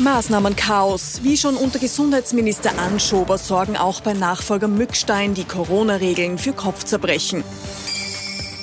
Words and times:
Maßnahmenchaos. 0.00 1.20
Wie 1.22 1.36
schon 1.36 1.56
unter 1.56 1.78
Gesundheitsminister 1.78 2.78
Anschober 2.78 3.38
sorgen 3.38 3.76
auch 3.76 4.00
bei 4.00 4.12
Nachfolger 4.12 4.66
Mückstein 4.66 5.34
die 5.34 5.44
Corona-Regeln 5.44 6.36
für 6.36 6.52
Kopfzerbrechen. 6.52 7.44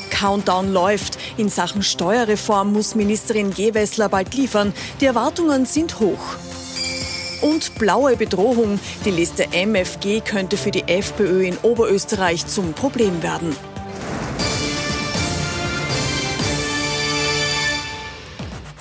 Countdown 0.09 0.73
läuft. 0.73 1.17
In 1.37 1.47
Sachen 1.47 1.83
Steuerreform 1.83 2.73
muss 2.73 2.95
Ministerin 2.95 3.53
Gewessler 3.53 4.09
bald 4.09 4.33
liefern. 4.35 4.73
Die 4.99 5.05
Erwartungen 5.05 5.65
sind 5.65 5.99
hoch. 5.99 6.35
Und 7.41 7.75
blaue 7.75 8.17
Bedrohung. 8.17 8.79
Die 9.05 9.11
Liste 9.11 9.47
MFG 9.53 10.21
könnte 10.21 10.57
für 10.57 10.71
die 10.71 10.83
FPÖ 10.87 11.45
in 11.45 11.57
Oberösterreich 11.63 12.45
zum 12.45 12.73
Problem 12.73 13.23
werden. 13.23 13.55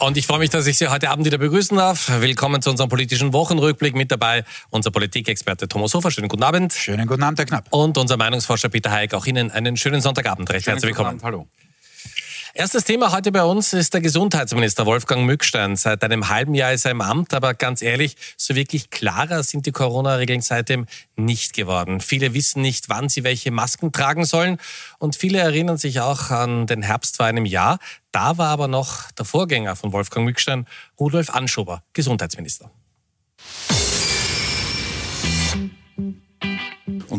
Und 0.00 0.16
ich 0.16 0.26
freue 0.26 0.38
mich, 0.38 0.48
dass 0.48 0.66
ich 0.66 0.78
Sie 0.78 0.88
heute 0.88 1.10
Abend 1.10 1.26
wieder 1.26 1.36
begrüßen 1.36 1.76
darf. 1.76 2.10
Willkommen 2.20 2.62
zu 2.62 2.70
unserem 2.70 2.88
politischen 2.88 3.34
Wochenrückblick. 3.34 3.94
Mit 3.94 4.10
dabei 4.10 4.44
unser 4.70 4.90
Politikexperte 4.90 5.68
Thomas 5.68 5.92
Hofer. 5.92 6.10
Schönen 6.10 6.28
guten 6.28 6.42
Abend. 6.42 6.72
Schönen 6.72 7.06
guten 7.06 7.22
Abend, 7.22 7.38
Herr 7.38 7.44
Knapp. 7.44 7.66
Und 7.68 7.98
unser 7.98 8.16
Meinungsforscher 8.16 8.70
Peter 8.70 8.90
Heik. 8.90 9.12
Auch 9.12 9.26
Ihnen 9.26 9.50
einen 9.50 9.76
schönen 9.76 10.00
Sonntagabend. 10.00 10.48
Recht 10.50 10.66
herzlich 10.66 10.88
willkommen. 10.88 11.10
Abend, 11.10 11.22
hallo. 11.22 11.46
Erstes 12.52 12.82
Thema 12.82 13.12
heute 13.12 13.30
bei 13.30 13.44
uns 13.44 13.72
ist 13.72 13.94
der 13.94 14.00
Gesundheitsminister 14.00 14.84
Wolfgang 14.84 15.24
Mückstein. 15.24 15.76
Seit 15.76 16.02
einem 16.02 16.28
halben 16.28 16.54
Jahr 16.54 16.72
ist 16.72 16.84
er 16.84 16.90
im 16.90 17.00
Amt, 17.00 17.32
aber 17.32 17.54
ganz 17.54 17.80
ehrlich, 17.80 18.16
so 18.36 18.56
wirklich 18.56 18.90
klarer 18.90 19.44
sind 19.44 19.66
die 19.66 19.72
Corona-Regeln 19.72 20.40
seitdem 20.40 20.86
nicht 21.14 21.52
geworden. 21.52 22.00
Viele 22.00 22.34
wissen 22.34 22.60
nicht, 22.60 22.88
wann 22.88 23.08
sie 23.08 23.22
welche 23.22 23.52
Masken 23.52 23.92
tragen 23.92 24.24
sollen 24.24 24.58
und 24.98 25.14
viele 25.14 25.38
erinnern 25.38 25.78
sich 25.78 26.00
auch 26.00 26.30
an 26.30 26.66
den 26.66 26.82
Herbst 26.82 27.18
vor 27.18 27.26
einem 27.26 27.46
Jahr. 27.46 27.78
Da 28.10 28.36
war 28.36 28.48
aber 28.48 28.66
noch 28.66 29.12
der 29.12 29.26
Vorgänger 29.26 29.76
von 29.76 29.92
Wolfgang 29.92 30.26
Mückstein, 30.26 30.66
Rudolf 30.98 31.30
Anschober, 31.30 31.84
Gesundheitsminister. 31.92 32.68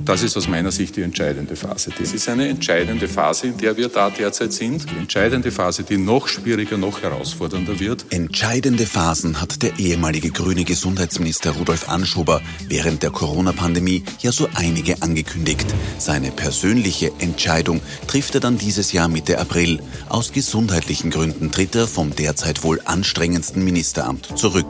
Und 0.01 0.09
das 0.09 0.23
ist 0.23 0.35
aus 0.35 0.47
meiner 0.47 0.71
Sicht 0.71 0.95
die 0.95 1.03
entscheidende 1.03 1.55
Phase. 1.55 1.91
Das 1.99 2.11
ist 2.11 2.27
eine 2.27 2.47
entscheidende 2.47 3.07
Phase, 3.07 3.45
in 3.45 3.57
der 3.57 3.77
wir 3.77 3.87
da 3.87 4.09
derzeit 4.09 4.51
sind. 4.51 4.89
Die 4.89 4.97
entscheidende 4.97 5.51
Phase, 5.51 5.83
die 5.83 5.97
noch 5.97 6.27
schwieriger, 6.27 6.75
noch 6.75 7.03
herausfordernder 7.03 7.79
wird. 7.79 8.05
Entscheidende 8.09 8.87
Phasen 8.87 9.39
hat 9.39 9.61
der 9.61 9.77
ehemalige 9.77 10.31
grüne 10.31 10.63
Gesundheitsminister 10.63 11.51
Rudolf 11.51 11.87
Anschober 11.87 12.41
während 12.67 13.03
der 13.03 13.11
Corona-Pandemie 13.11 14.03
ja 14.21 14.31
so 14.31 14.49
einige 14.55 15.03
angekündigt. 15.03 15.67
Seine 15.99 16.31
persönliche 16.31 17.11
Entscheidung 17.19 17.79
trifft 18.07 18.33
er 18.33 18.41
dann 18.41 18.57
dieses 18.57 18.93
Jahr 18.93 19.07
Mitte 19.07 19.37
April. 19.37 19.81
Aus 20.09 20.31
gesundheitlichen 20.31 21.11
Gründen 21.11 21.51
tritt 21.51 21.75
er 21.75 21.85
vom 21.85 22.15
derzeit 22.15 22.63
wohl 22.63 22.81
anstrengendsten 22.85 23.63
Ministeramt 23.63 24.35
zurück. 24.35 24.65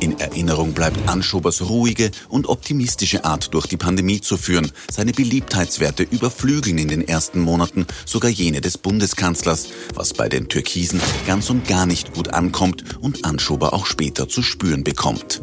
In 0.00 0.20
Erinnerung 0.20 0.74
bleibt 0.74 1.08
Anschobers 1.08 1.68
ruhige 1.68 2.12
und 2.28 2.48
optimistische 2.48 3.24
Art, 3.24 3.52
durch 3.52 3.66
die 3.66 3.76
Pandemie 3.76 4.20
zu 4.20 4.36
führen. 4.36 4.70
Seine 4.90 5.12
Beliebtheitswerte 5.12 6.04
überflügeln 6.04 6.78
in 6.78 6.86
den 6.86 7.06
ersten 7.06 7.40
Monaten 7.40 7.84
sogar 8.06 8.30
jene 8.30 8.60
des 8.60 8.78
Bundeskanzlers, 8.78 9.68
was 9.94 10.14
bei 10.14 10.28
den 10.28 10.48
Türkisen 10.48 11.00
ganz 11.26 11.50
und 11.50 11.66
gar 11.66 11.84
nicht 11.84 12.14
gut 12.14 12.28
ankommt 12.28 12.84
und 13.00 13.24
Anschober 13.24 13.74
auch 13.74 13.86
später 13.86 14.28
zu 14.28 14.42
spüren 14.42 14.84
bekommt. 14.84 15.42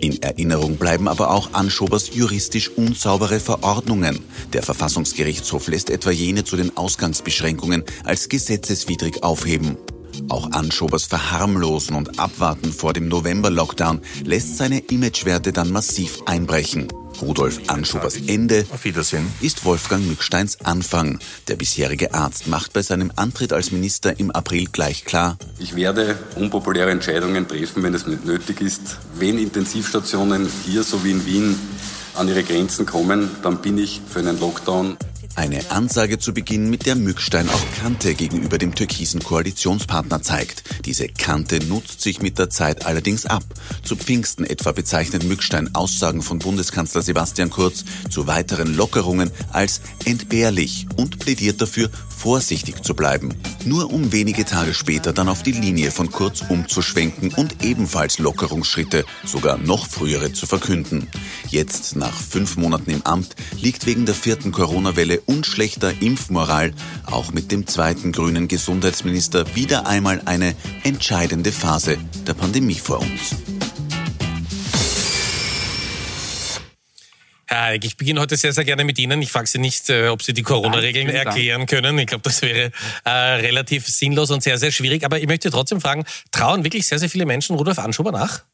In 0.00 0.20
Erinnerung 0.22 0.76
bleiben 0.76 1.06
aber 1.06 1.30
auch 1.30 1.52
Anschobers 1.52 2.14
juristisch 2.14 2.68
unsaubere 2.70 3.38
Verordnungen. 3.38 4.18
Der 4.52 4.62
Verfassungsgerichtshof 4.64 5.68
lässt 5.68 5.88
etwa 5.88 6.10
jene 6.10 6.42
zu 6.44 6.56
den 6.56 6.76
Ausgangsbeschränkungen 6.76 7.84
als 8.02 8.28
gesetzeswidrig 8.28 9.22
aufheben. 9.22 9.78
Auch 10.28 10.52
Anschobers 10.52 11.04
Verharmlosen 11.04 11.96
und 11.96 12.18
Abwarten 12.18 12.72
vor 12.72 12.92
dem 12.92 13.08
November-Lockdown 13.08 14.00
lässt 14.24 14.56
seine 14.56 14.78
Imagewerte 14.78 15.52
dann 15.52 15.70
massiv 15.70 16.18
einbrechen. 16.26 16.88
Rudolf 17.20 17.60
Anschobers 17.68 18.16
Ende 18.26 18.66
ist 19.40 19.64
Wolfgang 19.64 20.06
Mücksteins 20.06 20.60
Anfang. 20.62 21.18
Der 21.48 21.56
bisherige 21.56 22.12
Arzt 22.12 22.48
macht 22.48 22.72
bei 22.72 22.82
seinem 22.82 23.12
Antritt 23.16 23.52
als 23.52 23.70
Minister 23.70 24.18
im 24.18 24.30
April 24.30 24.66
gleich 24.70 25.04
klar, 25.04 25.38
Ich 25.58 25.76
werde 25.76 26.18
unpopuläre 26.36 26.90
Entscheidungen 26.90 27.46
treffen, 27.46 27.82
wenn 27.82 27.94
es 27.94 28.06
nicht 28.06 28.24
nötig 28.24 28.60
ist. 28.60 28.98
Wenn 29.18 29.38
Intensivstationen 29.38 30.48
hier 30.66 30.82
so 30.82 31.04
wie 31.04 31.12
in 31.12 31.24
Wien 31.26 31.58
an 32.14 32.28
ihre 32.28 32.42
Grenzen 32.42 32.86
kommen, 32.86 33.30
dann 33.42 33.60
bin 33.62 33.78
ich 33.78 34.00
für 34.06 34.20
einen 34.20 34.38
Lockdown. 34.38 34.96
Eine 35.36 35.68
Ansage 35.72 36.20
zu 36.20 36.32
Beginn, 36.32 36.70
mit 36.70 36.86
der 36.86 36.94
Mückstein 36.94 37.48
auch 37.48 37.66
Kante 37.82 38.14
gegenüber 38.14 38.56
dem 38.56 38.76
türkisen 38.76 39.20
Koalitionspartner 39.20 40.22
zeigt. 40.22 40.62
Diese 40.84 41.08
Kante 41.08 41.58
nutzt 41.64 42.00
sich 42.02 42.22
mit 42.22 42.38
der 42.38 42.50
Zeit 42.50 42.86
allerdings 42.86 43.26
ab. 43.26 43.42
Zu 43.82 43.96
Pfingsten 43.96 44.44
etwa 44.44 44.70
bezeichnet 44.70 45.24
Mückstein 45.24 45.74
Aussagen 45.74 46.22
von 46.22 46.38
Bundeskanzler 46.38 47.02
Sebastian 47.02 47.50
Kurz 47.50 47.84
zu 48.10 48.28
weiteren 48.28 48.76
Lockerungen 48.76 49.32
als 49.50 49.80
entbehrlich 50.04 50.86
und 50.96 51.18
plädiert 51.18 51.60
dafür, 51.60 51.90
vorsichtig 52.14 52.82
zu 52.82 52.94
bleiben. 52.94 53.34
Nur 53.64 53.92
um 53.92 54.12
wenige 54.12 54.44
Tage 54.44 54.74
später 54.74 55.12
dann 55.12 55.28
auf 55.28 55.42
die 55.42 55.52
Linie 55.52 55.90
von 55.90 56.10
Kurz 56.10 56.42
umzuschwenken 56.48 57.32
und 57.34 57.64
ebenfalls 57.64 58.18
Lockerungsschritte, 58.18 59.04
sogar 59.24 59.58
noch 59.58 59.86
frühere 59.86 60.32
zu 60.32 60.46
verkünden. 60.46 61.08
Jetzt, 61.48 61.96
nach 61.96 62.14
fünf 62.14 62.56
Monaten 62.56 62.90
im 62.90 63.02
Amt, 63.02 63.36
liegt 63.60 63.86
wegen 63.86 64.06
der 64.06 64.14
vierten 64.14 64.52
Corona-Welle 64.52 65.20
und 65.26 65.46
schlechter 65.46 65.92
Impfmoral 66.00 66.72
auch 67.04 67.32
mit 67.32 67.52
dem 67.52 67.66
zweiten 67.66 68.12
grünen 68.12 68.48
Gesundheitsminister 68.48 69.54
wieder 69.54 69.86
einmal 69.86 70.22
eine 70.24 70.54
entscheidende 70.82 71.52
Phase 71.52 71.98
der 72.26 72.34
Pandemie 72.34 72.74
vor 72.74 73.00
uns. 73.00 73.53
Herr 77.46 77.64
Heik, 77.64 77.84
ich 77.84 77.96
beginne 77.96 78.20
heute 78.20 78.36
sehr, 78.36 78.52
sehr 78.52 78.64
gerne 78.64 78.84
mit 78.84 78.98
Ihnen. 78.98 79.20
Ich 79.20 79.30
frage 79.30 79.46
Sie 79.46 79.58
nicht, 79.58 79.90
äh, 79.90 80.08
ob 80.08 80.22
Sie 80.22 80.32
die 80.32 80.42
Corona-Regeln 80.42 81.08
erklären 81.08 81.66
können. 81.66 81.98
Ich 81.98 82.06
glaube, 82.06 82.22
das 82.22 82.42
wäre 82.42 82.70
äh, 83.04 83.10
relativ 83.10 83.86
sinnlos 83.86 84.30
und 84.30 84.42
sehr, 84.42 84.58
sehr 84.58 84.72
schwierig. 84.72 85.04
Aber 85.04 85.18
ich 85.18 85.26
möchte 85.26 85.50
trotzdem 85.50 85.80
fragen, 85.80 86.04
trauen 86.30 86.64
wirklich 86.64 86.86
sehr, 86.86 86.98
sehr 86.98 87.10
viele 87.10 87.26
Menschen 87.26 87.56
Rudolf 87.56 87.78
Anschober 87.78 88.12
nach? 88.12 88.44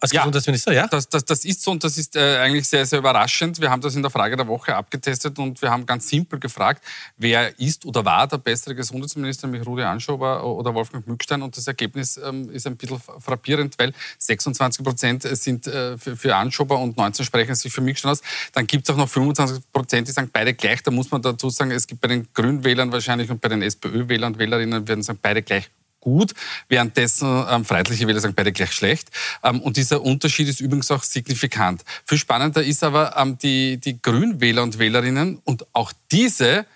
Als 0.00 0.12
Ja. 0.12 0.20
Gesundheitsminister, 0.20 0.72
ja? 0.72 0.86
Das, 0.86 1.08
das, 1.08 1.24
das 1.24 1.44
ist 1.44 1.60
so 1.60 1.72
und 1.72 1.82
das 1.82 1.98
ist 1.98 2.14
äh, 2.14 2.38
eigentlich 2.38 2.68
sehr, 2.68 2.86
sehr 2.86 3.00
überraschend. 3.00 3.60
Wir 3.60 3.68
haben 3.70 3.82
das 3.82 3.96
in 3.96 4.02
der 4.02 4.12
Frage 4.12 4.36
der 4.36 4.46
Woche 4.46 4.76
abgetestet 4.76 5.38
und 5.40 5.60
wir 5.60 5.70
haben 5.70 5.86
ganz 5.86 6.08
simpel 6.08 6.38
gefragt, 6.38 6.84
wer 7.16 7.58
ist 7.58 7.84
oder 7.84 8.04
war 8.04 8.28
der 8.28 8.38
bessere 8.38 8.76
Gesundheitsminister, 8.76 9.48
nämlich 9.48 9.66
Rudi 9.66 9.82
Anschober 9.82 10.44
oder 10.44 10.72
Wolfgang 10.72 11.04
Mückstein. 11.08 11.42
Und 11.42 11.56
das 11.56 11.66
Ergebnis 11.66 12.16
ähm, 12.16 12.48
ist 12.50 12.66
ein 12.68 12.76
bisschen 12.76 13.00
frappierend, 13.18 13.76
weil 13.78 13.92
26 14.18 14.84
Prozent 14.84 15.22
sind 15.24 15.66
äh, 15.66 15.98
für, 15.98 16.16
für 16.16 16.36
Anschober 16.36 16.78
und 16.78 16.96
19 16.96 17.26
sprechen 17.26 17.56
sich 17.56 17.72
für 17.72 17.80
Mückstein 17.80 18.12
aus. 18.12 18.22
Dann 18.52 18.68
gibt 18.68 18.88
es 18.88 18.94
auch 18.94 18.98
noch 18.98 19.08
25 19.08 19.64
Prozent, 19.72 20.06
die 20.06 20.12
sagen 20.12 20.30
beide 20.32 20.54
gleich. 20.54 20.80
Da 20.84 20.92
muss 20.92 21.10
man 21.10 21.22
dazu 21.22 21.50
sagen, 21.50 21.72
es 21.72 21.88
gibt 21.88 22.00
bei 22.00 22.08
den 22.08 22.28
Grünwählern 22.34 22.92
wahrscheinlich 22.92 23.30
und 23.30 23.40
bei 23.40 23.48
den 23.48 23.62
SPÖ-Wählern 23.62 24.34
und 24.34 24.38
Wählerinnen 24.38 24.86
werden 24.86 25.02
sagen 25.02 25.18
beide 25.20 25.42
gleich 25.42 25.68
gut, 26.00 26.34
währenddessen 26.68 27.44
ähm, 27.48 27.64
Freiheitliche 27.64 28.06
Wähler 28.06 28.20
sagen 28.20 28.34
beide 28.34 28.52
gleich 28.52 28.72
schlecht. 28.72 29.10
Ähm, 29.42 29.60
und 29.60 29.76
dieser 29.76 30.02
Unterschied 30.02 30.48
ist 30.48 30.60
übrigens 30.60 30.90
auch 30.90 31.02
signifikant. 31.02 31.84
Viel 32.04 32.18
spannender 32.18 32.62
ist 32.62 32.84
aber 32.84 33.16
ähm, 33.16 33.38
die, 33.38 33.78
die 33.78 34.00
Grünwähler 34.00 34.62
und 34.62 34.78
Wählerinnen 34.78 35.40
und 35.44 35.66
auch 35.72 35.92
diese 36.10 36.66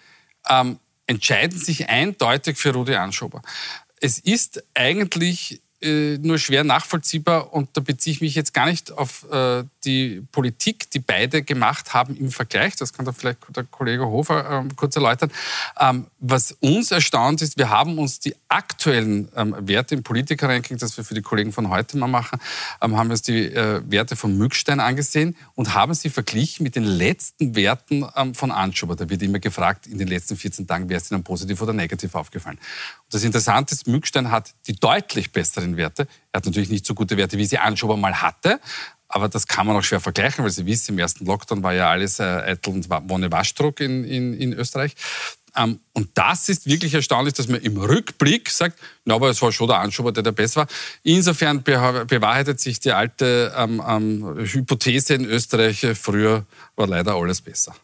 ähm, 0.48 0.78
entscheiden 1.06 1.58
sich 1.58 1.88
eindeutig 1.88 2.56
für 2.58 2.72
Rudi 2.72 2.94
Anschober. 2.94 3.42
Es 4.00 4.18
ist 4.18 4.64
eigentlich 4.74 5.60
äh, 5.82 6.18
nur 6.18 6.38
schwer 6.38 6.64
nachvollziehbar 6.64 7.52
und 7.52 7.70
da 7.76 7.80
beziehe 7.80 8.14
ich 8.14 8.20
mich 8.20 8.34
jetzt 8.34 8.54
gar 8.54 8.66
nicht 8.66 8.92
auf 8.92 9.30
äh, 9.30 9.64
die 9.84 10.22
Politik, 10.32 10.90
die 10.90 10.98
beide 10.98 11.42
gemacht 11.42 11.94
haben 11.94 12.16
im 12.16 12.30
Vergleich. 12.30 12.76
Das 12.76 12.92
kann 12.92 13.04
da 13.04 13.12
vielleicht 13.12 13.38
der 13.54 13.64
Kollege 13.64 14.06
Hofer 14.06 14.48
ähm, 14.50 14.76
kurz 14.76 14.96
erläutern. 14.96 15.30
Ähm, 15.78 16.06
was 16.20 16.52
uns 16.60 16.90
erstaunt 16.90 17.42
ist, 17.42 17.58
wir 17.58 17.70
haben 17.70 17.98
uns 17.98 18.20
die 18.20 18.34
aktuellen 18.48 19.28
ähm, 19.36 19.56
Werte 19.58 19.94
im 19.94 20.02
Politiker-Ranking, 20.02 20.78
das 20.78 20.96
wir 20.96 21.04
für 21.04 21.14
die 21.14 21.22
Kollegen 21.22 21.52
von 21.52 21.68
heute 21.68 21.96
mal 21.96 22.06
machen, 22.06 22.38
ähm, 22.80 22.96
haben 22.96 23.08
wir 23.08 23.12
uns 23.12 23.22
die 23.22 23.46
äh, 23.46 23.82
Werte 23.86 24.16
von 24.16 24.36
Mückstein 24.36 24.80
angesehen 24.80 25.36
und 25.54 25.74
haben 25.74 25.94
sie 25.94 26.10
verglichen 26.10 26.62
mit 26.62 26.76
den 26.76 26.84
letzten 26.84 27.54
Werten 27.56 28.06
ähm, 28.16 28.34
von 28.34 28.50
Anschober. 28.50 28.96
Da 28.96 29.08
wird 29.08 29.22
immer 29.22 29.38
gefragt, 29.38 29.86
in 29.86 29.98
den 29.98 30.08
letzten 30.08 30.36
14 30.36 30.66
Tagen, 30.66 30.88
wer 30.88 30.98
ist 30.98 31.10
Ihnen 31.10 31.24
positiv 31.24 31.60
oder 31.60 31.72
negativ 31.72 32.14
aufgefallen. 32.14 32.58
Und 32.58 33.14
das 33.14 33.24
Interessante 33.24 33.74
ist, 33.74 33.86
Mückstein 33.86 34.30
hat 34.30 34.54
die 34.66 34.74
deutlich 34.74 35.32
besseren 35.32 35.71
Werte. 35.76 36.06
Er 36.32 36.38
hat 36.38 36.46
natürlich 36.46 36.70
nicht 36.70 36.86
so 36.86 36.94
gute 36.94 37.16
Werte, 37.16 37.38
wie 37.38 37.44
sie 37.44 37.58
Anschober 37.58 37.96
mal 37.96 38.22
hatte, 38.22 38.60
aber 39.08 39.28
das 39.28 39.46
kann 39.46 39.66
man 39.66 39.76
auch 39.76 39.82
schwer 39.82 40.00
vergleichen, 40.00 40.42
weil 40.42 40.50
Sie 40.50 40.64
wissen, 40.64 40.92
im 40.92 40.98
ersten 40.98 41.26
Lockdown 41.26 41.62
war 41.62 41.74
ja 41.74 41.90
alles 41.90 42.18
äh, 42.18 42.22
Eitel 42.22 42.72
und 42.72 42.88
Wonne 42.88 43.30
Waschdruck 43.30 43.80
in, 43.80 44.04
in, 44.04 44.32
in 44.32 44.52
Österreich. 44.54 44.94
Ähm, 45.54 45.80
und 45.92 46.08
das 46.14 46.48
ist 46.48 46.66
wirklich 46.66 46.94
erstaunlich, 46.94 47.34
dass 47.34 47.46
man 47.46 47.60
im 47.60 47.76
Rückblick 47.76 48.48
sagt, 48.48 48.78
na, 49.04 49.14
aber 49.14 49.28
es 49.28 49.42
war 49.42 49.52
schon 49.52 49.68
der 49.68 49.80
Anschober, 49.80 50.12
der 50.12 50.22
der 50.22 50.32
besser 50.32 50.62
war. 50.62 50.66
Insofern 51.02 51.62
bewahrheitet 51.62 52.58
sich 52.58 52.80
die 52.80 52.92
alte 52.92 53.52
ähm, 53.54 53.82
ähm, 53.86 54.38
Hypothese 54.38 55.14
in 55.14 55.26
Österreich, 55.26 55.84
äh, 55.84 55.94
früher 55.94 56.46
war 56.76 56.86
leider 56.86 57.14
alles 57.14 57.42
besser. 57.42 57.74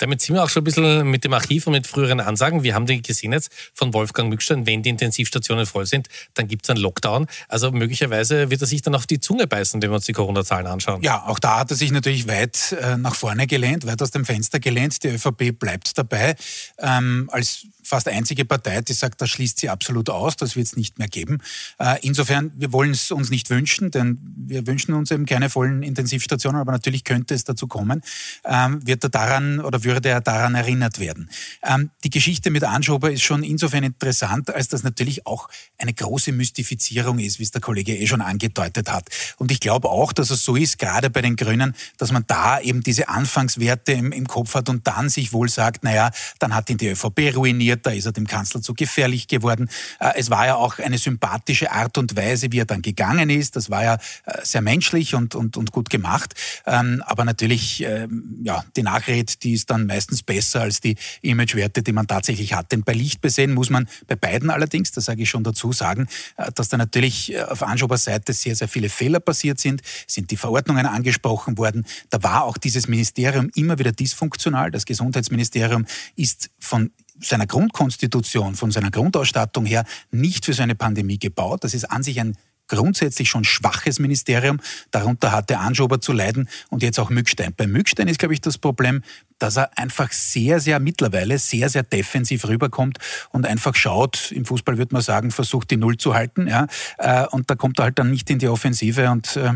Damit 0.00 0.22
sind 0.22 0.34
wir 0.34 0.42
auch 0.42 0.48
schon 0.48 0.62
ein 0.62 0.64
bisschen 0.64 1.10
mit 1.10 1.24
dem 1.24 1.34
Archiv 1.34 1.66
und 1.66 1.74
mit 1.74 1.86
früheren 1.86 2.20
Ansagen. 2.20 2.62
Wir 2.62 2.74
haben 2.74 2.86
die 2.86 3.02
gesehen 3.02 3.32
jetzt 3.32 3.52
von 3.74 3.92
Wolfgang 3.92 4.30
Mückstein, 4.30 4.66
wenn 4.66 4.82
die 4.82 4.88
Intensivstationen 4.88 5.66
voll 5.66 5.84
sind, 5.86 6.08
dann 6.34 6.48
gibt 6.48 6.64
es 6.64 6.70
einen 6.70 6.80
Lockdown. 6.80 7.26
Also 7.48 7.70
möglicherweise 7.70 8.50
wird 8.50 8.62
er 8.62 8.66
sich 8.66 8.80
dann 8.80 8.94
auf 8.94 9.06
die 9.06 9.20
Zunge 9.20 9.46
beißen, 9.46 9.80
wenn 9.82 9.90
wir 9.90 9.96
uns 9.96 10.06
die 10.06 10.12
Corona-Zahlen 10.12 10.66
anschauen. 10.66 11.02
Ja, 11.02 11.26
auch 11.26 11.38
da 11.38 11.60
hat 11.60 11.70
er 11.70 11.76
sich 11.76 11.92
natürlich 11.92 12.26
weit 12.26 12.72
äh, 12.72 12.96
nach 12.96 13.14
vorne 13.14 13.46
gelehnt, 13.46 13.86
weit 13.86 14.00
aus 14.00 14.10
dem 14.10 14.24
Fenster 14.24 14.58
gelehnt. 14.58 15.02
Die 15.04 15.08
ÖVP 15.08 15.58
bleibt 15.58 15.98
dabei. 15.98 16.34
Ähm, 16.78 17.28
als 17.30 17.66
fast 17.90 18.08
einzige 18.08 18.44
Partei, 18.44 18.80
die 18.80 18.92
sagt, 18.92 19.20
das 19.20 19.30
schließt 19.30 19.58
sie 19.58 19.68
absolut 19.68 20.08
aus, 20.08 20.36
das 20.36 20.54
wird 20.54 20.66
es 20.66 20.76
nicht 20.76 20.98
mehr 20.98 21.08
geben. 21.08 21.38
Äh, 21.78 21.96
insofern, 22.02 22.52
wir 22.56 22.72
wollen 22.72 22.92
es 22.92 23.10
uns 23.10 23.30
nicht 23.30 23.50
wünschen, 23.50 23.90
denn 23.90 24.18
wir 24.36 24.66
wünschen 24.66 24.94
uns 24.94 25.10
eben 25.10 25.26
keine 25.26 25.50
vollen 25.50 25.82
Intensivstationen, 25.82 26.60
aber 26.60 26.70
natürlich 26.70 27.02
könnte 27.02 27.34
es 27.34 27.42
dazu 27.42 27.66
kommen, 27.66 28.02
ähm, 28.44 28.86
wird 28.86 29.02
er 29.02 29.10
daran 29.10 29.58
oder 29.58 29.82
würde 29.82 30.08
er 30.08 30.20
daran 30.20 30.54
erinnert 30.54 31.00
werden. 31.00 31.28
Ähm, 31.64 31.90
die 32.04 32.10
Geschichte 32.10 32.50
mit 32.50 32.62
Anschober 32.62 33.10
ist 33.10 33.22
schon 33.22 33.42
insofern 33.42 33.82
interessant, 33.82 34.54
als 34.54 34.68
das 34.68 34.84
natürlich 34.84 35.26
auch 35.26 35.48
eine 35.76 35.92
große 35.92 36.30
Mystifizierung 36.30 37.18
ist, 37.18 37.40
wie 37.40 37.42
es 37.42 37.50
der 37.50 37.60
Kollege 37.60 37.96
eh 37.96 38.06
schon 38.06 38.20
angedeutet 38.20 38.90
hat. 38.90 39.08
Und 39.36 39.50
ich 39.50 39.58
glaube 39.58 39.88
auch, 39.88 40.12
dass 40.12 40.30
es 40.30 40.44
so 40.44 40.54
ist, 40.54 40.78
gerade 40.78 41.10
bei 41.10 41.22
den 41.22 41.34
Grünen, 41.34 41.74
dass 41.98 42.12
man 42.12 42.24
da 42.28 42.60
eben 42.60 42.82
diese 42.84 43.08
Anfangswerte 43.08 43.92
im, 43.92 44.12
im 44.12 44.28
Kopf 44.28 44.54
hat 44.54 44.68
und 44.68 44.86
dann 44.86 45.08
sich 45.08 45.32
wohl 45.32 45.48
sagt, 45.48 45.82
naja, 45.82 46.12
dann 46.38 46.54
hat 46.54 46.70
ihn 46.70 46.76
die 46.76 46.88
ÖVP 46.88 47.34
ruiniert, 47.34 47.79
da 47.86 47.90
ist 47.90 48.06
er 48.06 48.12
dem 48.12 48.26
Kanzler 48.26 48.62
zu 48.62 48.74
gefährlich 48.74 49.28
geworden. 49.28 49.68
Äh, 49.98 50.12
es 50.16 50.30
war 50.30 50.46
ja 50.46 50.56
auch 50.56 50.78
eine 50.78 50.98
sympathische 50.98 51.72
Art 51.72 51.98
und 51.98 52.16
Weise, 52.16 52.52
wie 52.52 52.60
er 52.60 52.64
dann 52.64 52.82
gegangen 52.82 53.30
ist. 53.30 53.56
Das 53.56 53.70
war 53.70 53.84
ja 53.84 53.94
äh, 54.26 54.44
sehr 54.44 54.62
menschlich 54.62 55.14
und, 55.14 55.34
und, 55.34 55.56
und 55.56 55.72
gut 55.72 55.90
gemacht. 55.90 56.34
Ähm, 56.66 57.02
aber 57.06 57.24
natürlich, 57.24 57.82
ähm, 57.82 58.40
ja, 58.42 58.64
die 58.76 58.82
Nachrede, 58.82 59.32
die 59.42 59.52
ist 59.52 59.70
dann 59.70 59.86
meistens 59.86 60.22
besser 60.22 60.62
als 60.62 60.80
die 60.80 60.96
Imagewerte, 61.22 61.82
die 61.82 61.92
man 61.92 62.06
tatsächlich 62.06 62.54
hat. 62.54 62.72
Denn 62.72 62.82
bei 62.82 62.92
Licht 62.92 63.20
besehen 63.20 63.54
muss 63.54 63.70
man 63.70 63.88
bei 64.06 64.16
beiden 64.16 64.50
allerdings, 64.50 64.92
das 64.92 65.06
sage 65.06 65.22
ich 65.22 65.30
schon 65.30 65.44
dazu, 65.44 65.72
sagen, 65.72 66.08
äh, 66.36 66.50
dass 66.52 66.68
da 66.68 66.76
natürlich 66.76 67.38
auf 67.42 67.62
Anschobers 67.62 68.04
Seite 68.04 68.32
sehr, 68.32 68.56
sehr 68.56 68.68
viele 68.68 68.88
Fehler 68.88 69.20
passiert 69.20 69.60
sind, 69.60 69.82
sind 70.06 70.30
die 70.30 70.36
Verordnungen 70.36 70.86
angesprochen 70.86 71.58
worden. 71.58 71.86
Da 72.10 72.22
war 72.22 72.44
auch 72.44 72.58
dieses 72.58 72.88
Ministerium 72.88 73.50
immer 73.54 73.78
wieder 73.78 73.92
dysfunktional. 73.92 74.70
Das 74.70 74.84
Gesundheitsministerium 74.84 75.86
ist 76.16 76.50
von 76.58 76.90
seiner 77.20 77.46
Grundkonstitution, 77.46 78.54
von 78.54 78.70
seiner 78.70 78.90
Grundausstattung 78.90 79.64
her 79.66 79.84
nicht 80.10 80.44
für 80.44 80.52
so 80.52 80.62
eine 80.62 80.74
Pandemie 80.74 81.18
gebaut. 81.18 81.64
Das 81.64 81.74
ist 81.74 81.84
an 81.84 82.02
sich 82.02 82.20
ein 82.20 82.36
grundsätzlich 82.70 83.28
schon 83.28 83.44
schwaches 83.44 83.98
Ministerium. 83.98 84.60
Darunter 84.92 85.32
hatte 85.32 85.58
Anschober 85.58 86.00
zu 86.00 86.12
leiden 86.12 86.48
und 86.68 86.82
jetzt 86.82 87.00
auch 87.00 87.10
Mückstein. 87.10 87.52
Bei 87.56 87.66
Mückstein 87.66 88.06
ist, 88.08 88.20
glaube 88.20 88.32
ich, 88.32 88.40
das 88.40 88.58
Problem, 88.58 89.02
dass 89.38 89.56
er 89.56 89.76
einfach 89.76 90.12
sehr, 90.12 90.60
sehr 90.60 90.78
mittlerweile 90.78 91.38
sehr, 91.38 91.68
sehr 91.68 91.82
defensiv 91.82 92.46
rüberkommt 92.46 92.98
und 93.30 93.44
einfach 93.44 93.74
schaut, 93.74 94.30
im 94.30 94.44
Fußball 94.44 94.78
würde 94.78 94.94
man 94.94 95.02
sagen, 95.02 95.32
versucht 95.32 95.70
die 95.70 95.76
Null 95.76 95.96
zu 95.96 96.14
halten. 96.14 96.46
Ja, 96.46 96.68
äh, 96.98 97.26
und 97.26 97.50
da 97.50 97.56
kommt 97.56 97.80
er 97.80 97.86
halt 97.86 97.98
dann 97.98 98.10
nicht 98.10 98.30
in 98.30 98.38
die 98.38 98.48
Offensive 98.48 99.10
und 99.10 99.36
äh, 99.36 99.54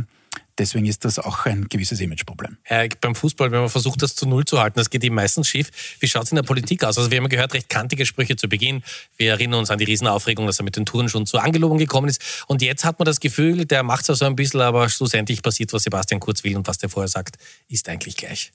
Deswegen 0.59 0.87
ist 0.87 1.05
das 1.05 1.19
auch 1.19 1.47
ein 1.47 1.69
gewisses 1.69 2.01
Imageproblem. 2.01 2.59
Ja, 2.71 2.85
beim 3.01 3.15
Fußball, 3.15 3.51
wenn 3.51 3.61
man 3.61 3.69
versucht, 3.69 4.03
das 4.03 4.15
zu 4.15 4.27
Null 4.27 4.45
zu 4.45 4.61
halten, 4.61 4.79
das 4.79 4.89
geht 4.89 5.03
eben 5.03 5.17
meistens 5.17 5.49
schief. 5.49 5.71
Wie 5.99 6.07
schaut 6.07 6.25
es 6.25 6.33
in 6.33 6.37
der 6.37 6.45
Politik 6.45 6.85
aus? 6.85 6.97
Also 6.97 7.11
wir 7.11 7.19
haben 7.19 7.29
gehört, 7.29 7.55
recht 7.55 7.69
kantige 7.69 8.07
Sprüche 8.07 8.37
zu 8.37 8.49
Beginn. 8.49 8.85
Wir 9.17 9.33
erinnern 9.33 9.61
uns 9.61 9.71
an 9.71 9.79
die 9.79 9.85
Riesenaufregung, 9.85 10.47
dass 10.47 10.61
er 10.61 10.65
mit 10.65 10.77
den 10.77 10.87
Touren 10.87 11.09
schon 11.09 11.27
zu 11.27 11.39
Angelobung 11.39 11.79
gekommen 11.79 12.09
ist. 12.09 12.45
Und 12.47 12.63
jetzt 12.63 12.85
hat 12.85 13.01
man 13.01 13.07
das 13.07 13.19
Gefühl, 13.19 13.65
der 13.65 13.83
macht 13.83 14.03
es 14.03 14.09
ja 14.09 14.15
so 14.15 14.27
ein 14.27 14.37
bisschen, 14.37 14.61
aber 14.61 14.89
schlussendlich 14.89 15.43
passiert, 15.43 15.73
was 15.73 15.83
Sebastian 15.83 16.21
Kurz 16.21 16.45
will 16.45 16.57
und 16.57 16.69
was 16.69 16.79
der 16.79 16.89
vorher 16.89 17.09
sagt, 17.09 17.37
ist 17.69 17.89
eigentlich 17.89 18.17
gleich. 18.17 18.53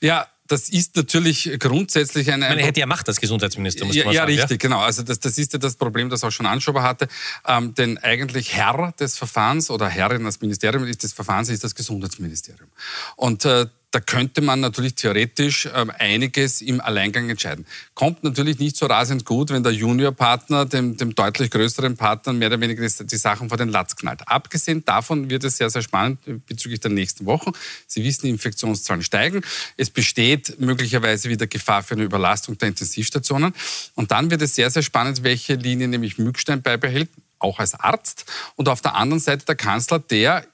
Ja, 0.00 0.28
das 0.50 0.68
ist 0.68 0.96
natürlich 0.96 1.50
grundsätzlich 1.58 2.32
eine. 2.32 2.48
Man 2.48 2.58
hätte 2.58 2.80
ja 2.80 2.86
Macht 2.86 3.06
als 3.08 3.20
Gesundheitsminister, 3.20 3.84
muss 3.84 3.94
ja, 3.94 4.04
man 4.04 4.14
ja, 4.14 4.22
sagen. 4.22 4.32
Ja, 4.32 4.42
richtig, 4.42 4.60
genau. 4.60 4.80
Also 4.80 5.02
das, 5.02 5.20
das 5.20 5.38
ist 5.38 5.52
ja 5.52 5.58
das 5.58 5.76
Problem, 5.76 6.10
das 6.10 6.24
auch 6.24 6.32
schon 6.32 6.46
Anschober 6.46 6.82
hatte. 6.82 7.06
Ähm, 7.46 7.74
denn 7.74 7.98
eigentlich 7.98 8.52
Herr 8.54 8.92
des 8.98 9.16
Verfahrens 9.16 9.70
oder 9.70 9.88
Herrin 9.88 10.26
als 10.26 10.40
Ministerium 10.40 10.90
des 10.90 11.12
Verfahrens 11.12 11.50
ist 11.50 11.62
das 11.62 11.74
Gesundheitsministerium. 11.74 12.68
Und 13.16 13.44
äh, 13.44 13.66
da 13.90 13.98
könnte 13.98 14.40
man 14.40 14.60
natürlich 14.60 14.94
theoretisch 14.94 15.68
ähm, 15.74 15.90
einiges 15.98 16.60
im 16.60 16.80
Alleingang 16.80 17.28
entscheiden. 17.28 17.66
Kommt 17.94 18.22
natürlich 18.22 18.58
nicht 18.58 18.76
so 18.76 18.86
rasend 18.86 19.24
gut, 19.24 19.50
wenn 19.50 19.64
der 19.64 19.72
Juniorpartner 19.72 20.66
dem, 20.66 20.96
dem 20.96 21.14
deutlich 21.14 21.50
größeren 21.50 21.96
Partner 21.96 22.32
mehr 22.32 22.48
oder 22.48 22.60
weniger 22.60 22.86
die 22.86 23.16
Sachen 23.16 23.48
vor 23.48 23.58
den 23.58 23.68
Latz 23.68 23.96
knallt. 23.96 24.26
Abgesehen 24.26 24.84
davon 24.84 25.28
wird 25.28 25.42
es 25.42 25.56
sehr, 25.56 25.70
sehr 25.70 25.82
spannend 25.82 26.20
bezüglich 26.46 26.80
der 26.80 26.92
nächsten 26.92 27.26
Wochen. 27.26 27.50
Sie 27.86 28.04
wissen, 28.04 28.26
die 28.26 28.30
Infektionszahlen 28.30 29.02
steigen. 29.02 29.42
Es 29.76 29.90
besteht 29.90 30.60
möglicherweise 30.60 31.28
wieder 31.28 31.48
Gefahr 31.48 31.82
für 31.82 31.94
eine 31.94 32.04
Überlastung 32.04 32.56
der 32.58 32.68
Intensivstationen. 32.68 33.54
Und 33.96 34.12
dann 34.12 34.30
wird 34.30 34.42
es 34.42 34.54
sehr, 34.54 34.70
sehr 34.70 34.82
spannend, 34.82 35.24
welche 35.24 35.54
Linie 35.54 35.88
nämlich 35.88 36.16
Mückstein 36.18 36.62
beibehält 36.62 37.08
auch 37.40 37.58
als 37.58 37.74
Arzt 37.74 38.26
und 38.56 38.68
auf 38.68 38.82
der 38.82 38.94
anderen 38.94 39.18
Seite 39.18 39.46
der 39.46 39.54
Kanzler, 39.56 39.98
der 39.98 40.44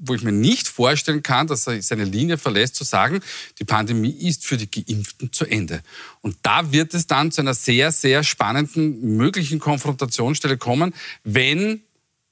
wo 0.00 0.14
ich 0.14 0.22
mir 0.22 0.32
nicht 0.32 0.66
vorstellen 0.66 1.22
kann, 1.22 1.46
dass 1.46 1.66
er 1.66 1.80
seine 1.82 2.04
Linie 2.04 2.38
verlässt, 2.38 2.74
zu 2.74 2.84
sagen, 2.84 3.20
die 3.58 3.64
Pandemie 3.64 4.10
ist 4.10 4.46
für 4.46 4.56
die 4.56 4.70
Geimpften 4.70 5.32
zu 5.32 5.44
Ende. 5.44 5.82
Und 6.22 6.36
da 6.42 6.72
wird 6.72 6.94
es 6.94 7.06
dann 7.06 7.30
zu 7.30 7.42
einer 7.42 7.54
sehr, 7.54 7.92
sehr 7.92 8.24
spannenden 8.24 9.16
möglichen 9.16 9.58
Konfrontationsstelle 9.58 10.56
kommen, 10.56 10.94
wenn 11.22 11.82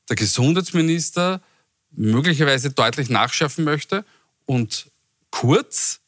der 0.08 0.16
Gesundheitsminister 0.16 1.42
möglicherweise 1.92 2.70
deutlich 2.70 3.10
nachschärfen 3.10 3.64
möchte 3.64 4.04
und 4.46 4.90
kurz 5.30 6.00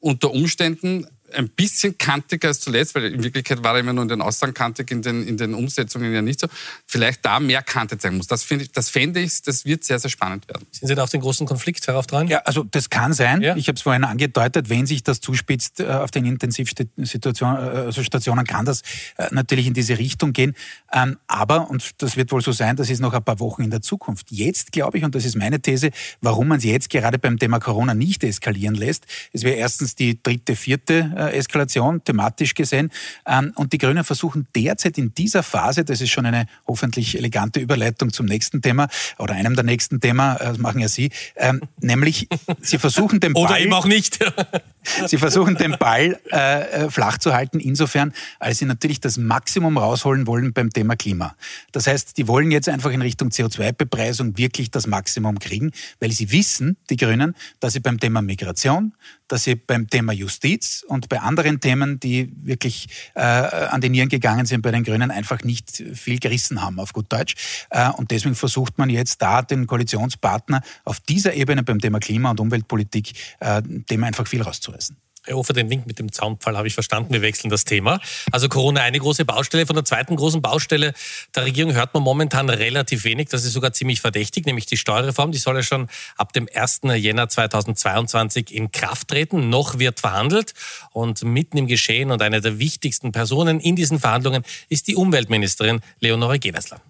unter 0.00 0.32
Umständen 0.32 1.06
ein 1.34 1.48
bisschen 1.48 1.98
kantiger 1.98 2.48
als 2.48 2.60
zuletzt, 2.60 2.94
weil 2.94 3.06
in 3.06 3.22
Wirklichkeit 3.22 3.62
war 3.62 3.74
er 3.74 3.80
immer 3.80 3.92
nur 3.92 4.02
in 4.02 4.08
den 4.08 4.22
Aussagen 4.22 4.54
kantig, 4.54 4.90
in 4.90 5.02
den, 5.02 5.26
in 5.26 5.36
den 5.36 5.54
Umsetzungen 5.54 6.12
ja 6.12 6.22
nicht 6.22 6.40
so. 6.40 6.46
Vielleicht 6.86 7.24
da 7.24 7.40
mehr 7.40 7.62
Kante 7.62 7.98
zeigen 7.98 8.16
muss. 8.16 8.26
Das, 8.26 8.42
finde 8.42 8.64
ich, 8.64 8.72
das 8.72 8.90
fände 8.90 9.20
ich, 9.20 9.42
das 9.42 9.64
wird 9.64 9.84
sehr, 9.84 9.98
sehr 9.98 10.10
spannend 10.10 10.48
werden. 10.48 10.66
Sind 10.70 10.88
Sie 10.88 10.94
da 10.94 11.02
auf 11.02 11.10
den 11.10 11.20
großen 11.20 11.46
Konflikt 11.46 11.86
darauf 11.88 12.06
dran? 12.06 12.28
Ja, 12.28 12.38
also 12.38 12.64
das 12.64 12.90
kann 12.90 13.12
sein. 13.12 13.40
Ja. 13.40 13.56
Ich 13.56 13.68
habe 13.68 13.76
es 13.76 13.82
vorhin 13.82 14.04
angedeutet, 14.04 14.68
wenn 14.68 14.86
sich 14.86 15.02
das 15.02 15.20
zuspitzt 15.20 15.80
äh, 15.80 15.86
auf 15.86 16.10
den 16.10 16.24
Intensivstationen, 16.24 17.56
äh, 17.56 17.78
also 17.86 18.02
Stationen, 18.02 18.44
kann 18.44 18.64
das 18.64 18.82
äh, 19.16 19.28
natürlich 19.32 19.66
in 19.66 19.74
diese 19.74 19.98
Richtung 19.98 20.32
gehen. 20.32 20.54
Ähm, 20.92 21.16
aber, 21.26 21.70
und 21.70 22.02
das 22.02 22.16
wird 22.16 22.32
wohl 22.32 22.42
so 22.42 22.52
sein, 22.52 22.76
das 22.76 22.90
ist 22.90 23.00
noch 23.00 23.12
ein 23.12 23.24
paar 23.24 23.40
Wochen 23.40 23.62
in 23.62 23.70
der 23.70 23.82
Zukunft. 23.82 24.30
Jetzt 24.30 24.72
glaube 24.72 24.98
ich, 24.98 25.04
und 25.04 25.14
das 25.14 25.24
ist 25.24 25.36
meine 25.36 25.60
These, 25.60 25.90
warum 26.20 26.48
man 26.48 26.58
es 26.58 26.64
jetzt 26.64 26.90
gerade 26.90 27.18
beim 27.18 27.38
Thema 27.38 27.58
Corona 27.58 27.94
nicht 27.94 28.22
eskalieren 28.24 28.74
lässt. 28.74 29.06
Es 29.32 29.42
wäre 29.42 29.56
erstens 29.56 29.94
die 29.94 30.22
dritte, 30.22 30.56
vierte 30.56 31.12
Eskalation, 31.20 32.02
thematisch 32.04 32.54
gesehen. 32.54 32.90
Ähm, 33.26 33.52
und 33.56 33.72
die 33.72 33.78
Grünen 33.78 34.04
versuchen 34.04 34.46
derzeit 34.54 34.98
in 34.98 35.14
dieser 35.14 35.42
Phase, 35.42 35.84
das 35.84 36.00
ist 36.00 36.10
schon 36.10 36.26
eine 36.26 36.46
hoffentlich 36.66 37.16
elegante 37.16 37.60
Überleitung 37.60 38.12
zum 38.12 38.26
nächsten 38.26 38.62
Thema 38.62 38.88
oder 39.18 39.34
einem 39.34 39.54
der 39.54 39.64
nächsten 39.64 40.00
Themen, 40.00 40.36
äh, 40.36 40.38
das 40.38 40.58
machen 40.58 40.80
ja 40.80 40.88
Sie, 40.88 41.10
ähm, 41.36 41.60
nämlich 41.80 42.28
sie 42.62 42.78
versuchen 42.78 43.20
den 43.20 43.32
Ball... 43.34 43.44
Oder 43.44 43.60
eben 43.60 43.72
auch 43.72 43.86
nicht. 43.86 44.18
sie 45.06 45.18
versuchen 45.18 45.56
den 45.56 45.76
Ball 45.78 46.18
äh, 46.30 46.88
flach 46.90 47.18
zu 47.18 47.34
halten, 47.34 47.60
insofern, 47.60 48.12
als 48.38 48.58
sie 48.58 48.64
natürlich 48.64 49.00
das 49.00 49.18
Maximum 49.18 49.76
rausholen 49.76 50.26
wollen 50.26 50.52
beim 50.52 50.70
Thema 50.70 50.96
Klima. 50.96 51.36
Das 51.72 51.86
heißt, 51.86 52.16
die 52.16 52.28
wollen 52.28 52.50
jetzt 52.50 52.68
einfach 52.68 52.90
in 52.90 53.02
Richtung 53.02 53.28
CO2-Bepreisung 53.28 54.38
wirklich 54.38 54.70
das 54.70 54.86
Maximum 54.86 55.38
kriegen, 55.38 55.72
weil 56.00 56.12
sie 56.12 56.32
wissen, 56.32 56.76
die 56.90 56.96
Grünen, 56.96 57.34
dass 57.60 57.74
sie 57.74 57.80
beim 57.80 57.98
Thema 58.00 58.22
Migration, 58.22 58.94
dass 59.28 59.44
sie 59.44 59.56
beim 59.56 59.88
Thema 59.88 60.12
Justiz 60.12 60.84
und 60.86 61.05
bei 61.08 61.20
anderen 61.20 61.60
Themen, 61.60 62.00
die 62.00 62.32
wirklich 62.42 62.88
äh, 63.14 63.20
an 63.20 63.80
die 63.80 63.88
Nieren 63.88 64.08
gegangen 64.08 64.46
sind 64.46 64.62
bei 64.62 64.70
den 64.70 64.84
Grünen, 64.84 65.10
einfach 65.10 65.42
nicht 65.42 65.82
viel 65.94 66.18
gerissen 66.18 66.62
haben, 66.62 66.78
auf 66.78 66.92
gut 66.92 67.06
Deutsch. 67.12 67.34
Äh, 67.70 67.90
und 67.90 68.10
deswegen 68.10 68.34
versucht 68.34 68.78
man 68.78 68.90
jetzt 68.90 69.22
da 69.22 69.42
den 69.42 69.66
Koalitionspartner 69.66 70.62
auf 70.84 71.00
dieser 71.00 71.34
Ebene 71.34 71.62
beim 71.62 71.80
Thema 71.80 71.98
Klima- 71.98 72.30
und 72.30 72.40
Umweltpolitik 72.40 73.12
äh, 73.40 73.62
dem 73.64 74.04
einfach 74.04 74.26
viel 74.26 74.42
rauszureißen. 74.42 74.96
Herr 75.26 75.36
Hofer, 75.36 75.52
den 75.52 75.68
Link 75.68 75.86
mit 75.86 75.98
dem 75.98 76.12
Zaunpfahl 76.12 76.56
habe 76.56 76.68
ich 76.68 76.74
verstanden. 76.74 77.12
Wir 77.12 77.22
wechseln 77.22 77.50
das 77.50 77.64
Thema. 77.64 78.00
Also 78.30 78.48
Corona 78.48 78.82
eine 78.82 78.98
große 78.98 79.24
Baustelle. 79.24 79.66
Von 79.66 79.74
der 79.74 79.84
zweiten 79.84 80.14
großen 80.16 80.40
Baustelle 80.40 80.94
der 81.34 81.44
Regierung 81.44 81.74
hört 81.74 81.94
man 81.94 82.02
momentan 82.02 82.48
relativ 82.48 83.04
wenig. 83.04 83.28
Das 83.28 83.44
ist 83.44 83.52
sogar 83.52 83.72
ziemlich 83.72 84.00
verdächtig, 84.00 84.46
nämlich 84.46 84.66
die 84.66 84.76
Steuerreform. 84.76 85.32
Die 85.32 85.38
soll 85.38 85.56
ja 85.56 85.62
schon 85.62 85.88
ab 86.16 86.32
dem 86.32 86.48
1. 86.52 86.82
Jänner 86.94 87.28
2022 87.28 88.54
in 88.54 88.70
Kraft 88.70 89.08
treten. 89.08 89.50
Noch 89.50 89.78
wird 89.78 90.00
verhandelt. 90.00 90.54
Und 90.92 91.24
mitten 91.24 91.58
im 91.58 91.66
Geschehen 91.66 92.10
und 92.12 92.22
eine 92.22 92.40
der 92.40 92.58
wichtigsten 92.58 93.10
Personen 93.10 93.58
in 93.58 93.74
diesen 93.74 93.98
Verhandlungen 93.98 94.44
ist 94.68 94.86
die 94.86 94.94
Umweltministerin 94.94 95.80
Leonore 96.00 96.38
Gewessler. 96.38 96.80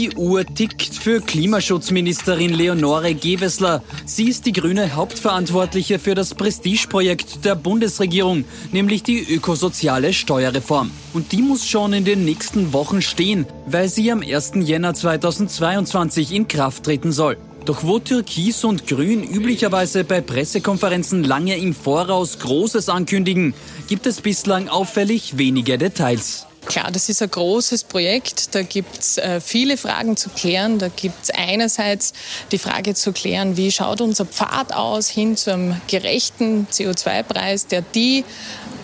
Die 0.00 0.16
Uhr 0.16 0.46
tickt 0.46 0.94
für 0.94 1.20
Klimaschutzministerin 1.20 2.54
Leonore 2.54 3.14
Gewessler. 3.14 3.82
Sie 4.06 4.30
ist 4.30 4.46
die 4.46 4.52
grüne 4.52 4.94
Hauptverantwortliche 4.94 5.98
für 5.98 6.14
das 6.14 6.34
Prestigeprojekt 6.34 7.44
der 7.44 7.54
Bundesregierung, 7.54 8.46
nämlich 8.72 9.02
die 9.02 9.18
ökosoziale 9.18 10.14
Steuerreform. 10.14 10.90
Und 11.12 11.32
die 11.32 11.42
muss 11.42 11.66
schon 11.66 11.92
in 11.92 12.06
den 12.06 12.24
nächsten 12.24 12.72
Wochen 12.72 13.02
stehen, 13.02 13.44
weil 13.66 13.90
sie 13.90 14.10
am 14.10 14.22
1. 14.22 14.52
Jänner 14.62 14.94
2022 14.94 16.32
in 16.32 16.48
Kraft 16.48 16.84
treten 16.84 17.12
soll. 17.12 17.36
Doch 17.66 17.84
wo 17.84 17.98
Türkis 17.98 18.64
und 18.64 18.86
Grün 18.86 19.22
üblicherweise 19.22 20.04
bei 20.04 20.22
Pressekonferenzen 20.22 21.24
lange 21.24 21.58
im 21.58 21.74
Voraus 21.74 22.38
Großes 22.38 22.88
ankündigen, 22.88 23.52
gibt 23.86 24.06
es 24.06 24.22
bislang 24.22 24.70
auffällig 24.70 25.36
weniger 25.36 25.76
Details. 25.76 26.46
Klar, 26.70 26.92
das 26.92 27.08
ist 27.08 27.20
ein 27.20 27.28
großes 27.28 27.82
Projekt. 27.82 28.54
Da 28.54 28.62
gibt 28.62 28.96
es 28.96 29.18
äh, 29.18 29.40
viele 29.40 29.76
Fragen 29.76 30.16
zu 30.16 30.30
klären. 30.30 30.78
Da 30.78 30.86
gibt 30.86 31.24
es 31.24 31.30
einerseits 31.30 32.12
die 32.52 32.58
Frage 32.58 32.94
zu 32.94 33.12
klären, 33.12 33.56
wie 33.56 33.72
schaut 33.72 34.00
unser 34.00 34.24
Pfad 34.24 34.72
aus 34.72 35.08
hin 35.08 35.36
zu 35.36 35.52
einem 35.52 35.80
gerechten 35.88 36.68
CO2-Preis, 36.70 37.66
der 37.66 37.82
die 37.82 38.24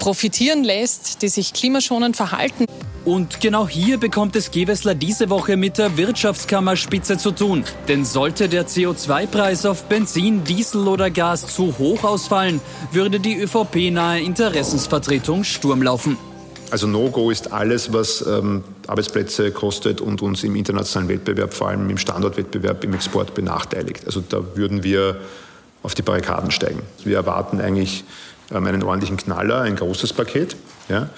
profitieren 0.00 0.64
lässt, 0.64 1.22
die 1.22 1.28
sich 1.28 1.52
klimaschonend 1.52 2.16
verhalten. 2.16 2.64
Und 3.04 3.40
genau 3.40 3.68
hier 3.68 3.98
bekommt 3.98 4.34
es 4.34 4.50
Gewessler 4.50 4.96
diese 4.96 5.30
Woche 5.30 5.56
mit 5.56 5.78
der 5.78 5.96
Wirtschaftskammerspitze 5.96 7.18
zu 7.18 7.30
tun. 7.30 7.62
Denn 7.86 8.04
sollte 8.04 8.48
der 8.48 8.66
CO2-Preis 8.66 9.64
auf 9.64 9.84
Benzin, 9.84 10.42
Diesel 10.42 10.88
oder 10.88 11.08
Gas 11.08 11.54
zu 11.54 11.78
hoch 11.78 12.02
ausfallen, 12.02 12.60
würde 12.90 13.20
die 13.20 13.36
ÖVP-nahe 13.36 14.22
Interessensvertretung 14.22 15.44
Sturm 15.44 15.82
laufen. 15.82 16.18
Also 16.70 16.86
No-Go 16.86 17.30
ist 17.30 17.52
alles, 17.52 17.92
was 17.92 18.24
ähm, 18.26 18.64
Arbeitsplätze 18.86 19.50
kostet 19.52 20.00
und 20.00 20.22
uns 20.22 20.42
im 20.44 20.56
internationalen 20.56 21.08
Wettbewerb, 21.08 21.54
vor 21.54 21.68
allem 21.68 21.88
im 21.88 21.98
Standortwettbewerb, 21.98 22.84
im 22.84 22.94
Export 22.94 23.34
benachteiligt. 23.34 24.06
Also 24.06 24.22
da 24.26 24.42
würden 24.54 24.82
wir 24.82 25.16
auf 25.82 25.94
die 25.94 26.02
Barrikaden 26.02 26.50
steigen. 26.50 26.82
Wir 27.04 27.16
erwarten 27.16 27.60
eigentlich 27.60 28.04
ähm, 28.50 28.66
einen 28.66 28.82
ordentlichen 28.82 29.16
Knaller, 29.16 29.60
ein 29.62 29.76
großes 29.76 30.12
Paket. 30.12 30.56
Ja? 30.88 31.10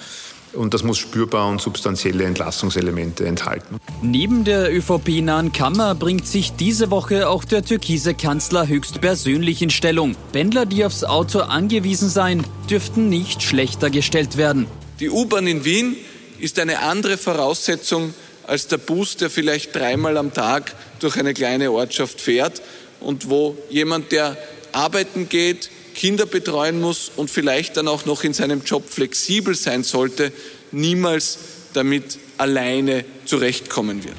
Und 0.53 0.73
das 0.73 0.83
muss 0.83 0.97
spürbar 0.97 1.47
und 1.47 1.61
substanzielle 1.61 2.23
Entlastungselemente 2.23 3.25
enthalten. 3.25 3.77
Neben 4.01 4.43
der 4.43 4.75
ÖVP-nahen 4.75 5.51
Kammer 5.51 5.93
bringt 5.93 6.25
sich 6.25 6.53
diese 6.53 6.89
Woche 6.89 7.29
auch 7.29 7.43
der 7.43 7.63
türkise 7.63 8.15
Kanzler 8.15 8.67
höchstpersönlich 8.67 9.61
in 9.61 9.69
Stellung. 9.69 10.15
Pendler, 10.31 10.65
die 10.65 10.85
aufs 10.85 11.03
Auto 11.03 11.39
angewiesen 11.39 12.09
seien, 12.09 12.43
dürften 12.69 13.09
nicht 13.09 13.43
schlechter 13.43 13.89
gestellt 13.89 14.37
werden. 14.37 14.65
Die 14.99 15.09
U-Bahn 15.09 15.47
in 15.47 15.63
Wien 15.63 15.95
ist 16.39 16.59
eine 16.59 16.79
andere 16.79 17.17
Voraussetzung 17.17 18.13
als 18.45 18.67
der 18.67 18.77
Bus, 18.77 19.15
der 19.15 19.29
vielleicht 19.29 19.75
dreimal 19.75 20.17
am 20.17 20.33
Tag 20.33 20.75
durch 20.99 21.17
eine 21.17 21.33
kleine 21.33 21.71
Ortschaft 21.71 22.19
fährt 22.19 22.61
und 22.99 23.29
wo 23.29 23.57
jemand, 23.69 24.11
der 24.11 24.37
arbeiten 24.71 25.29
geht, 25.29 25.69
Kinder 25.95 26.25
betreuen 26.25 26.81
muss 26.81 27.11
und 27.15 27.29
vielleicht 27.29 27.77
dann 27.77 27.87
auch 27.87 28.05
noch 28.05 28.23
in 28.23 28.33
seinem 28.33 28.63
Job 28.63 28.89
flexibel 28.89 29.55
sein 29.55 29.83
sollte, 29.83 30.31
niemals 30.71 31.37
damit 31.73 32.17
alleine 32.37 33.05
zurechtkommen 33.25 34.03
wird. 34.03 34.17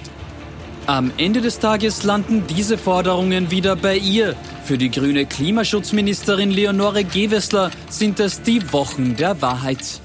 Am 0.86 1.12
Ende 1.18 1.40
des 1.40 1.58
Tages 1.58 2.04
landen 2.04 2.44
diese 2.48 2.78
Forderungen 2.78 3.50
wieder 3.50 3.76
bei 3.76 3.96
ihr. 3.96 4.34
Für 4.64 4.78
die 4.78 4.90
grüne 4.90 5.26
Klimaschutzministerin 5.26 6.50
Leonore 6.50 7.04
Gewessler 7.04 7.70
sind 7.88 8.18
es 8.18 8.42
die 8.42 8.72
Wochen 8.72 9.16
der 9.16 9.40
Wahrheit. 9.42 10.00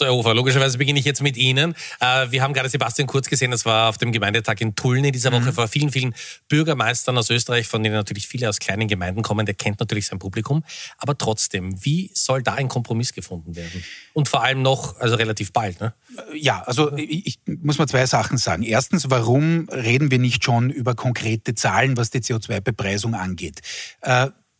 Hofer, 0.00 0.34
logischerweise 0.34 0.78
beginne 0.78 0.98
ich 0.98 1.04
jetzt 1.04 1.22
mit 1.22 1.36
Ihnen. 1.36 1.74
Äh, 2.00 2.30
wir 2.30 2.42
haben 2.42 2.52
gerade 2.52 2.68
Sebastian 2.68 3.06
Kurz 3.06 3.28
gesehen, 3.28 3.50
das 3.50 3.64
war 3.64 3.88
auf 3.88 3.98
dem 3.98 4.12
Gemeindetag 4.12 4.60
in 4.60 4.74
Tulln 4.74 5.04
in 5.04 5.12
dieser 5.12 5.32
Woche 5.32 5.46
mhm. 5.46 5.52
vor 5.52 5.68
vielen, 5.68 5.90
vielen 5.90 6.14
Bürgermeistern 6.48 7.16
aus 7.18 7.30
Österreich, 7.30 7.66
von 7.66 7.82
denen 7.82 7.94
natürlich 7.94 8.28
viele 8.28 8.48
aus 8.48 8.58
kleinen 8.58 8.88
Gemeinden 8.88 9.22
kommen. 9.22 9.46
Der 9.46 9.54
kennt 9.54 9.80
natürlich 9.80 10.06
sein 10.06 10.18
Publikum. 10.18 10.64
Aber 10.98 11.16
trotzdem, 11.16 11.84
wie 11.84 12.10
soll 12.14 12.42
da 12.42 12.54
ein 12.54 12.68
Kompromiss 12.68 13.12
gefunden 13.12 13.56
werden? 13.56 13.84
Und 14.12 14.28
vor 14.28 14.42
allem 14.42 14.62
noch, 14.62 14.98
also 14.98 15.16
relativ 15.16 15.52
bald, 15.52 15.80
ne? 15.80 15.94
Ja, 16.34 16.62
also 16.62 16.96
ich, 16.96 17.26
ich 17.26 17.38
muss 17.46 17.78
mal 17.78 17.86
zwei 17.86 18.06
Sachen 18.06 18.38
sagen. 18.38 18.62
Erstens, 18.62 19.10
warum 19.10 19.68
reden 19.68 20.10
wir 20.10 20.18
nicht 20.18 20.44
schon 20.44 20.70
über 20.70 20.94
konkrete 20.94 21.54
Zahlen, 21.54 21.96
was 21.96 22.10
die 22.10 22.20
CO2-Bepreisung 22.20 23.14
angeht? 23.14 23.60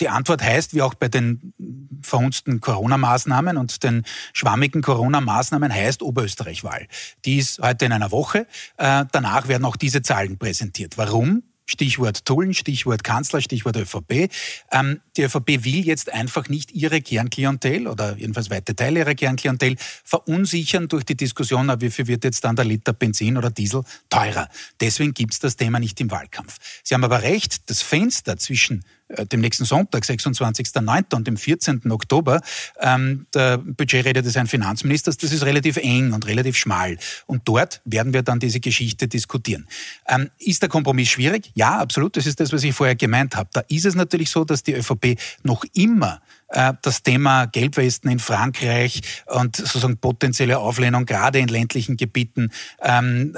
Die 0.00 0.09
Antwort 0.09 0.43
heißt, 0.43 0.75
wie 0.75 0.83
auch 0.83 0.95
bei 0.95 1.09
den 1.09 1.55
verhunzten 2.03 2.61
Corona-Maßnahmen 2.61 3.57
und 3.57 3.83
den 3.83 4.05
schwammigen 4.33 4.83
Corona-Maßnahmen 4.83 5.73
heißt 5.73 6.03
Oberösterreich-Wahl. 6.03 6.87
Die 7.25 7.38
ist 7.38 7.61
heute 7.61 7.87
in 7.87 7.93
einer 7.93 8.11
Woche. 8.11 8.47
Äh, 8.76 9.07
danach 9.11 9.49
werden 9.49 9.65
auch 9.65 9.76
diese 9.76 10.03
Zahlen 10.03 10.38
präsentiert. 10.38 10.99
Warum? 10.99 11.43
Stichwort 11.67 12.25
Tullen, 12.25 12.55
Stichwort 12.55 13.03
Kanzler, 13.03 13.41
Stichwort 13.41 13.76
ÖVP. 13.76 14.31
Ähm, 14.71 15.00
die 15.17 15.23
ÖVP 15.23 15.65
will 15.65 15.85
jetzt 15.85 16.12
einfach 16.12 16.49
nicht 16.49 16.73
ihre 16.73 17.00
Kernklientel 17.00 17.88
oder 17.88 18.17
jedenfalls 18.17 18.50
weite 18.50 18.76
Teile 18.76 19.00
ihrer 19.00 19.15
Kernklientel 19.15 19.76
verunsichern 20.05 20.87
durch 20.88 21.05
die 21.05 21.17
Diskussion, 21.17 21.73
wie 21.81 21.91
viel 21.91 22.07
wird 22.07 22.23
jetzt 22.23 22.45
dann 22.45 22.55
der 22.55 22.65
Liter 22.65 22.93
Benzin 22.93 23.37
oder 23.37 23.50
Diesel 23.50 23.83
teurer. 24.09 24.49
Deswegen 24.81 25.12
gibt's 25.12 25.41
das 25.41 25.57
Thema 25.57 25.81
nicht 25.81 26.00
im 26.00 26.11
Wahlkampf. 26.11 26.59
Sie 26.85 26.95
haben 26.95 27.05
aber 27.05 27.23
recht, 27.23 27.69
das 27.69 27.83
Fenster 27.83 28.37
zwischen 28.37 28.85
dem 29.08 29.40
nächsten 29.40 29.64
Sonntag, 29.64 30.04
26.09. 30.04 31.14
und 31.14 31.26
dem 31.26 31.36
14. 31.36 31.90
Oktober, 31.90 32.40
ähm, 32.80 33.26
der 33.34 33.58
Budgetrede 33.58 34.22
des 34.22 34.34
Herrn 34.34 34.46
Finanzministers, 34.46 35.16
das 35.16 35.32
ist 35.32 35.44
relativ 35.44 35.76
eng 35.76 36.12
und 36.12 36.26
relativ 36.26 36.56
schmal. 36.56 36.98
Und 37.26 37.42
dort 37.46 37.80
werden 37.84 38.12
wir 38.12 38.22
dann 38.22 38.40
diese 38.40 38.60
Geschichte 38.60 39.08
diskutieren. 39.08 39.66
Ähm, 40.08 40.30
ist 40.38 40.62
der 40.62 40.68
Kompromiss 40.68 41.08
schwierig? 41.08 41.50
Ja, 41.54 41.78
absolut. 41.78 42.16
Das 42.16 42.26
ist 42.26 42.40
das, 42.40 42.52
was 42.52 42.64
ich 42.64 42.75
vorher 42.75 42.96
gemeint 42.96 43.36
habe. 43.36 43.48
Da 43.52 43.60
ist 43.68 43.86
es 43.86 43.94
natürlich 43.94 44.30
so, 44.30 44.44
dass 44.44 44.62
die 44.62 44.75
ÖVP 44.75 45.18
noch 45.42 45.64
immer 45.75 46.20
äh, 46.48 46.72
das 46.82 47.02
Thema 47.02 47.46
Gelbwesten 47.46 48.10
in 48.10 48.18
Frankreich 48.18 49.02
und 49.26 49.56
sozusagen 49.56 49.98
potenzielle 49.98 50.58
Auflehnung 50.58 51.06
gerade 51.06 51.38
in 51.38 51.48
ländlichen 51.48 51.96
Gebieten 51.96 52.50
ähm, 52.82 53.34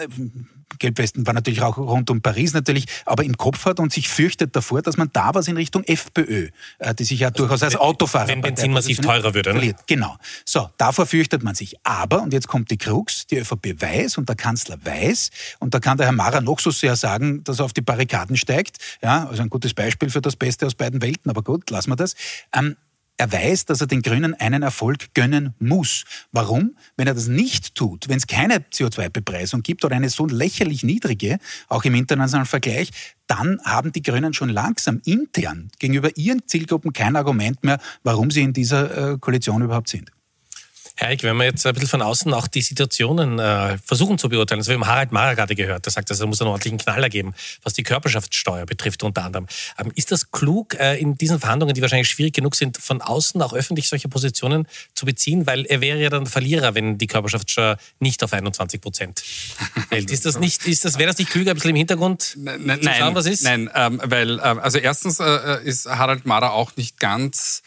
Gelbwesten 0.78 1.26
war 1.26 1.34
natürlich 1.34 1.62
auch 1.62 1.76
rund 1.76 2.10
um 2.10 2.20
Paris 2.20 2.52
natürlich, 2.52 2.86
aber 3.04 3.24
im 3.24 3.36
Kopf 3.36 3.64
hat 3.64 3.80
und 3.80 3.92
sich 3.92 4.08
fürchtet 4.08 4.54
davor, 4.54 4.82
dass 4.82 4.96
man 4.96 5.10
da 5.12 5.34
was 5.34 5.48
in 5.48 5.56
Richtung 5.56 5.84
FPÖ, 5.84 6.48
äh, 6.78 6.94
die 6.94 7.04
sich 7.04 7.20
ja 7.20 7.28
also 7.28 7.38
durchaus 7.38 7.62
als 7.62 7.76
Autofahrer... 7.76 8.28
Wenn 8.28 8.42
Benzin 8.42 8.72
massiv 8.72 9.00
teurer 9.00 9.34
würde. 9.34 9.54
Ne? 9.54 9.74
Genau. 9.86 10.16
So, 10.44 10.68
davor 10.78 11.06
fürchtet 11.06 11.42
man 11.42 11.54
sich. 11.54 11.76
Aber, 11.84 12.22
und 12.22 12.32
jetzt 12.32 12.48
kommt 12.48 12.70
die 12.70 12.78
Krux, 12.78 13.26
die 13.26 13.38
ÖVP 13.38 13.80
weiß 13.80 14.18
und 14.18 14.28
der 14.28 14.36
Kanzler 14.36 14.78
weiß, 14.84 15.30
und 15.58 15.74
da 15.74 15.80
kann 15.80 15.96
der 15.96 16.06
Herr 16.06 16.12
Mara 16.12 16.40
noch 16.40 16.60
so 16.60 16.70
sehr 16.70 16.96
sagen, 16.96 17.42
dass 17.44 17.58
er 17.58 17.64
auf 17.64 17.72
die 17.72 17.80
Barrikaden 17.80 18.36
steigt, 18.36 18.78
ja, 19.02 19.26
also 19.28 19.42
ein 19.42 19.50
gutes 19.50 19.74
Beispiel 19.74 20.10
für 20.10 20.20
das 20.20 20.36
Beste 20.36 20.66
aus 20.66 20.74
beiden 20.74 21.02
Welten, 21.02 21.30
aber 21.30 21.42
gut, 21.42 21.70
lassen 21.70 21.90
wir 21.90 21.96
das. 21.96 22.14
Ähm, 22.54 22.76
er 23.18 23.32
weiß, 23.32 23.66
dass 23.66 23.80
er 23.80 23.88
den 23.88 24.00
Grünen 24.00 24.34
einen 24.34 24.62
Erfolg 24.62 25.12
gönnen 25.12 25.54
muss. 25.58 26.04
Warum? 26.32 26.76
Wenn 26.96 27.08
er 27.08 27.14
das 27.14 27.26
nicht 27.26 27.74
tut, 27.74 28.08
wenn 28.08 28.16
es 28.16 28.28
keine 28.28 28.58
CO2-Bepreisung 28.58 29.62
gibt 29.62 29.84
oder 29.84 29.96
eine 29.96 30.08
so 30.08 30.26
lächerlich 30.26 30.84
niedrige, 30.84 31.38
auch 31.68 31.84
im 31.84 31.96
internationalen 31.96 32.46
Vergleich, 32.46 32.90
dann 33.26 33.60
haben 33.64 33.92
die 33.92 34.02
Grünen 34.02 34.32
schon 34.34 34.48
langsam 34.48 35.02
intern 35.04 35.70
gegenüber 35.78 36.16
ihren 36.16 36.46
Zielgruppen 36.46 36.92
kein 36.92 37.16
Argument 37.16 37.62
mehr, 37.64 37.80
warum 38.04 38.30
sie 38.30 38.42
in 38.42 38.52
dieser 38.52 39.12
äh, 39.12 39.18
Koalition 39.18 39.62
überhaupt 39.62 39.88
sind. 39.88 40.12
Herr 41.00 41.10
Eick, 41.10 41.22
wenn 41.22 41.36
wir 41.36 41.44
jetzt 41.44 41.64
ein 41.64 41.74
bisschen 41.74 41.88
von 41.88 42.02
außen 42.02 42.34
auch 42.34 42.48
die 42.48 42.60
Situationen 42.60 43.38
äh, 43.38 43.78
versuchen 43.78 44.18
zu 44.18 44.28
beurteilen, 44.28 44.58
also 44.58 44.70
wir 44.70 44.74
haben 44.74 44.86
Harald 44.88 45.12
Mara 45.12 45.34
gerade 45.34 45.54
gehört, 45.54 45.86
der 45.86 45.92
sagt, 45.92 46.10
dass 46.10 46.18
er 46.18 46.26
muss 46.26 46.40
einen 46.40 46.50
ordentlichen 46.50 46.78
Knaller 46.78 47.08
geben, 47.08 47.34
was 47.62 47.72
die 47.74 47.84
Körperschaftssteuer 47.84 48.66
betrifft 48.66 49.04
unter 49.04 49.22
anderem. 49.22 49.46
Ähm, 49.78 49.92
ist 49.94 50.10
das 50.10 50.32
klug, 50.32 50.74
äh, 50.74 50.96
in 50.98 51.16
diesen 51.16 51.38
Verhandlungen, 51.38 51.72
die 51.72 51.82
wahrscheinlich 51.82 52.08
schwierig 52.08 52.34
genug 52.34 52.56
sind, 52.56 52.78
von 52.78 53.00
außen 53.00 53.40
auch 53.42 53.52
öffentlich 53.52 53.88
solche 53.88 54.08
Positionen 54.08 54.66
zu 54.92 55.06
beziehen? 55.06 55.46
Weil 55.46 55.66
er 55.66 55.80
wäre 55.80 56.02
ja 56.02 56.10
dann 56.10 56.26
Verlierer, 56.26 56.74
wenn 56.74 56.98
die 56.98 57.06
Körperschaftssteuer 57.06 57.78
nicht 58.00 58.24
auf 58.24 58.32
21 58.32 58.80
Prozent 58.80 59.20
fällt. 59.88 60.10
Ist 60.10 60.26
das 60.26 60.36
nicht, 60.40 60.66
ist 60.66 60.84
das, 60.84 60.98
wäre 60.98 61.10
das 61.10 61.18
nicht 61.18 61.30
klüger, 61.30 61.52
ein 61.52 61.54
bisschen 61.54 61.70
im 61.70 61.76
Hintergrund 61.76 62.36
nein, 62.36 62.82
zu 62.82 62.92
schauen, 62.92 63.14
was 63.14 63.26
ist? 63.26 63.44
Nein, 63.44 63.70
ähm, 63.72 64.00
weil, 64.02 64.40
ähm, 64.42 64.58
also 64.58 64.78
erstens 64.78 65.20
äh, 65.20 65.62
ist 65.62 65.86
Harald 65.86 66.26
Mara 66.26 66.50
auch 66.50 66.74
nicht 66.74 66.98
ganz 66.98 67.62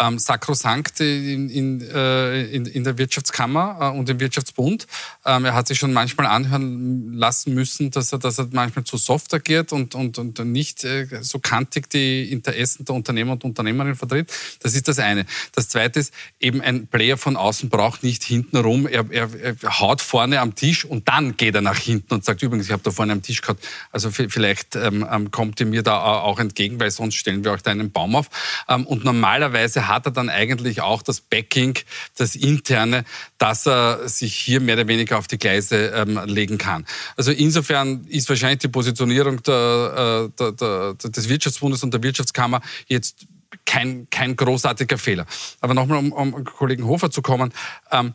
ähm, 0.00 0.18
sakrosankt 0.18 1.00
in, 1.00 1.50
in, 1.50 1.80
äh, 1.82 2.44
in, 2.44 2.66
in, 2.66 2.84
der 2.84 2.96
Wirtschaftskammer 2.98 3.78
äh, 3.80 3.98
und 3.98 4.08
im 4.08 4.18
Wirtschaftsbund. 4.18 4.86
Ähm, 5.26 5.44
er 5.44 5.54
hat 5.54 5.68
sich 5.68 5.78
schon 5.78 5.92
manchmal 5.92 6.26
anhören 6.26 7.12
lassen 7.12 7.54
müssen, 7.54 7.90
dass 7.90 8.12
er, 8.12 8.18
dass 8.18 8.38
er 8.38 8.48
manchmal 8.52 8.84
zu 8.84 8.96
soft 8.96 9.32
agiert 9.34 9.72
und, 9.72 9.94
und, 9.94 10.18
und 10.18 10.38
nicht 10.38 10.84
äh, 10.84 11.06
so 11.20 11.38
kantig 11.38 11.90
die 11.90 12.32
Interessen 12.32 12.84
der 12.84 12.94
Unternehmer 12.94 13.32
und 13.32 13.44
Unternehmerinnen 13.44 13.96
vertritt. 13.96 14.32
Das 14.60 14.74
ist 14.74 14.88
das 14.88 14.98
eine. 14.98 15.26
Das 15.54 15.68
zweite 15.68 16.00
ist, 16.00 16.14
eben 16.40 16.62
ein 16.62 16.86
Player 16.86 17.18
von 17.18 17.36
außen 17.36 17.68
braucht 17.68 18.02
nicht 18.02 18.24
hintenrum. 18.24 18.86
Er, 18.86 19.04
er, 19.10 19.28
er 19.34 19.80
haut 19.80 20.00
vorne 20.00 20.40
am 20.40 20.54
Tisch 20.54 20.84
und 20.84 21.08
dann 21.08 21.36
geht 21.36 21.54
er 21.54 21.60
nach 21.60 21.78
hinten 21.78 22.14
und 22.14 22.24
sagt, 22.24 22.42
übrigens, 22.42 22.66
ich 22.66 22.72
habe 22.72 22.82
da 22.82 22.90
vorne 22.90 23.12
am 23.12 23.22
Tisch 23.22 23.42
gehabt, 23.42 23.66
also 23.92 24.10
vielleicht 24.10 24.76
ähm, 24.76 25.06
ähm, 25.10 25.30
kommt 25.30 25.60
ihr 25.60 25.66
mir 25.66 25.82
da 25.82 26.00
auch 26.00 26.38
entgegen, 26.38 26.80
weil 26.80 26.90
sonst 26.90 27.16
stellen 27.16 27.44
wir 27.44 27.52
euch 27.52 27.62
da 27.62 27.70
einen 27.70 27.92
Baum 27.92 28.16
auf. 28.16 28.30
Ähm, 28.68 28.86
und 28.86 29.04
normalerweise 29.04 29.59
hat 29.68 30.06
er 30.06 30.12
dann 30.12 30.28
eigentlich 30.28 30.80
auch 30.80 31.02
das 31.02 31.20
Backing, 31.20 31.78
das 32.16 32.34
interne, 32.36 33.04
dass 33.38 33.66
er 33.66 34.08
sich 34.08 34.34
hier 34.34 34.60
mehr 34.60 34.76
oder 34.76 34.88
weniger 34.88 35.18
auf 35.18 35.26
die 35.26 35.38
Gleise 35.38 35.92
ähm, 35.94 36.20
legen 36.26 36.58
kann. 36.58 36.86
Also 37.16 37.32
insofern 37.32 38.04
ist 38.06 38.28
wahrscheinlich 38.28 38.60
die 38.60 38.68
Positionierung 38.68 39.42
der, 39.42 40.30
äh, 40.30 40.38
der, 40.38 40.52
der, 40.52 40.94
des 40.94 41.28
Wirtschaftsbundes 41.28 41.82
und 41.82 41.94
der 41.94 42.02
Wirtschaftskammer 42.02 42.60
jetzt 42.86 43.26
kein, 43.64 44.08
kein 44.10 44.36
großartiger 44.36 44.98
Fehler. 44.98 45.26
Aber 45.60 45.74
nochmal, 45.74 45.98
um, 45.98 46.12
um 46.12 46.44
Kollegen 46.44 46.86
Hofer 46.86 47.10
zu 47.10 47.22
kommen. 47.22 47.52
Ähm, 47.90 48.14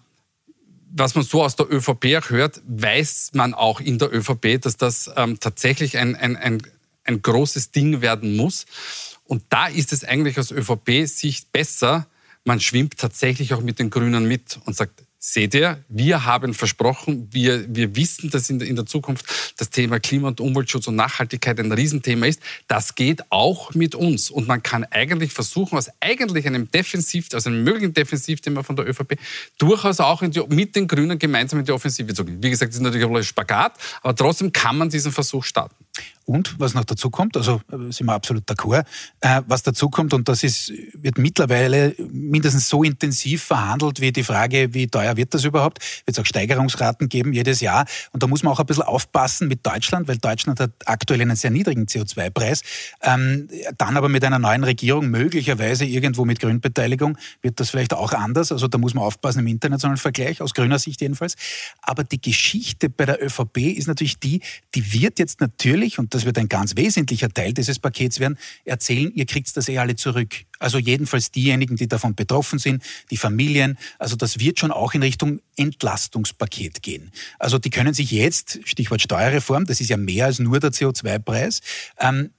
was 0.97 1.13
man 1.15 1.25
so 1.25 1.43
aus 1.43 1.57
der 1.57 1.69
ÖVP 1.69 2.15
auch 2.17 2.29
hört, 2.29 2.61
weiß 2.67 3.31
man 3.33 3.53
auch 3.53 3.81
in 3.81 3.99
der 3.99 4.13
ÖVP, 4.13 4.61
dass 4.61 4.77
das 4.77 5.11
ähm, 5.17 5.39
tatsächlich 5.39 5.97
ein, 5.97 6.15
ein, 6.15 6.37
ein, 6.37 6.61
ein 7.03 7.21
großes 7.21 7.71
Ding 7.71 8.01
werden 8.01 8.37
muss. 8.37 8.65
Und 9.25 9.43
da 9.49 9.67
ist 9.67 9.91
es 9.91 10.03
eigentlich 10.03 10.39
aus 10.39 10.51
ÖVP-Sicht 10.51 11.51
besser, 11.51 12.07
man 12.45 12.59
schwimmt 12.59 12.97
tatsächlich 12.97 13.53
auch 13.55 13.61
mit 13.61 13.79
den 13.79 13.89
Grünen 13.89 14.27
mit 14.27 14.59
und 14.65 14.75
sagt, 14.75 15.03
seht 15.17 15.55
ihr, 15.55 15.83
wir 15.89 16.25
haben 16.25 16.53
versprochen, 16.53 17.27
wir, 17.31 17.65
wir 17.67 17.95
wissen, 17.95 18.29
dass 18.29 18.51
in 18.51 18.59
der, 18.59 18.67
in 18.67 18.75
der 18.75 18.85
Zukunft 18.85 19.25
das 19.57 19.71
Thema 19.71 19.99
Klima- 19.99 20.27
und 20.27 20.39
Umweltschutz 20.39 20.85
und 20.85 20.95
Nachhaltigkeit 20.95 21.59
ein 21.59 21.71
Riesenthema 21.71 22.27
ist. 22.27 22.39
Das 22.67 22.93
geht 22.93 23.23
auch 23.31 23.73
mit 23.73 23.95
uns. 23.95 24.29
Und 24.29 24.47
man 24.47 24.61
kann 24.61 24.83
eigentlich 24.83 25.33
versuchen, 25.33 25.79
aus 25.79 25.89
eigentlich 25.99 26.45
einem 26.45 26.69
Defensiv, 26.69 27.33
aus 27.33 27.47
einem 27.47 27.63
möglichen 27.63 27.95
Defensivthema 27.95 28.61
von 28.61 28.75
der 28.75 28.87
ÖVP, 28.87 29.17
durchaus 29.57 29.99
auch 29.99 30.21
die, 30.21 30.43
mit 30.49 30.75
den 30.75 30.87
Grünen 30.87 31.17
gemeinsam 31.17 31.57
in 31.57 31.65
die 31.65 31.71
Offensive 31.71 32.13
zu 32.13 32.23
gehen. 32.23 32.43
Wie 32.43 32.51
gesagt, 32.51 32.69
das 32.69 32.75
ist 32.75 32.83
natürlich 32.83 33.07
ein 33.07 33.23
Spagat, 33.23 33.73
aber 34.03 34.15
trotzdem 34.15 34.51
kann 34.51 34.77
man 34.77 34.89
diesen 34.89 35.11
Versuch 35.11 35.43
starten. 35.43 35.84
Und 36.25 36.59
was 36.59 36.73
noch 36.73 36.85
dazu 36.85 37.11
kommt, 37.11 37.37
also 37.37 37.61
äh, 37.71 37.91
sind 37.91 38.07
wir 38.07 38.13
absolut 38.13 38.49
d'accord, 38.49 38.83
äh, 39.21 39.41
was 39.47 39.61
dazu 39.61 39.89
kommt, 39.89 40.11
und 40.13 40.27
das 40.27 40.43
ist, 40.43 40.73
wird 40.93 41.19
mittlerweile 41.19 41.95
mindestens 42.11 42.67
so 42.67 42.83
intensiv 42.83 43.43
verhandelt 43.43 44.01
wie 44.01 44.11
die 44.11 44.23
Frage, 44.23 44.73
wie 44.73 44.87
teuer 44.87 45.17
wird 45.17 45.35
das 45.35 45.43
überhaupt? 45.43 45.79
Wird 46.05 46.17
es 46.17 46.19
auch 46.19 46.25
Steigerungsraten 46.25 47.09
geben 47.09 47.31
jedes 47.31 47.61
Jahr? 47.61 47.85
Und 48.11 48.23
da 48.23 48.27
muss 48.27 48.41
man 48.41 48.53
auch 48.53 48.59
ein 48.59 48.65
bisschen 48.65 48.83
aufpassen 48.83 49.47
mit 49.47 49.65
Deutschland, 49.65 50.07
weil 50.07 50.17
Deutschland 50.17 50.59
hat 50.59 50.71
aktuell 50.85 51.21
einen 51.21 51.35
sehr 51.35 51.51
niedrigen 51.51 51.85
CO2-Preis. 51.85 52.63
Ähm, 53.03 53.47
dann 53.77 53.95
aber 53.95 54.09
mit 54.09 54.23
einer 54.23 54.39
neuen 54.39 54.63
Regierung, 54.63 55.09
möglicherweise 55.09 55.85
irgendwo 55.85 56.25
mit 56.25 56.39
Grünbeteiligung, 56.39 57.19
wird 57.43 57.59
das 57.59 57.69
vielleicht 57.69 57.93
auch 57.93 58.13
anders. 58.13 58.51
Also 58.51 58.67
da 58.67 58.79
muss 58.79 58.95
man 58.95 59.03
aufpassen 59.03 59.39
im 59.39 59.47
internationalen 59.47 59.97
Vergleich, 59.97 60.41
aus 60.41 60.55
grüner 60.55 60.79
Sicht 60.79 61.01
jedenfalls. 61.01 61.35
Aber 61.83 62.03
die 62.03 62.19
Geschichte 62.19 62.89
bei 62.89 63.05
der 63.05 63.23
ÖVP 63.23 63.57
ist 63.57 63.87
natürlich 63.87 64.17
die, 64.19 64.41
die 64.73 64.91
wird 64.91 65.19
jetzt 65.19 65.39
natürlich, 65.39 65.84
und 65.99 66.13
das 66.13 66.25
wird 66.25 66.37
ein 66.37 66.49
ganz 66.49 66.75
wesentlicher 66.75 67.29
Teil 67.29 67.53
dieses 67.53 67.79
Pakets 67.79 68.19
werden, 68.19 68.37
erzählen, 68.63 69.11
ihr 69.13 69.25
kriegt 69.25 69.55
das 69.55 69.69
eh 69.69 69.77
alle 69.77 69.95
zurück. 69.95 70.35
Also 70.59 70.77
jedenfalls 70.77 71.31
diejenigen, 71.31 71.75
die 71.75 71.87
davon 71.87 72.15
betroffen 72.15 72.59
sind, 72.59 72.83
die 73.11 73.17
Familien. 73.17 73.77
Also 73.99 74.15
das 74.15 74.39
wird 74.39 74.59
schon 74.59 74.71
auch 74.71 74.93
in 74.93 75.03
Richtung 75.03 75.39
Entlastungspaket 75.55 76.81
gehen. 76.81 77.11
Also 77.39 77.59
die 77.59 77.69
können 77.69 77.93
sich 77.93 78.11
jetzt, 78.11 78.59
Stichwort 78.63 79.01
Steuerreform, 79.01 79.65
das 79.65 79.81
ist 79.81 79.89
ja 79.89 79.97
mehr 79.97 80.25
als 80.25 80.39
nur 80.39 80.59
der 80.59 80.71
CO2-Preis, 80.71 81.61
ähm, 81.99 82.31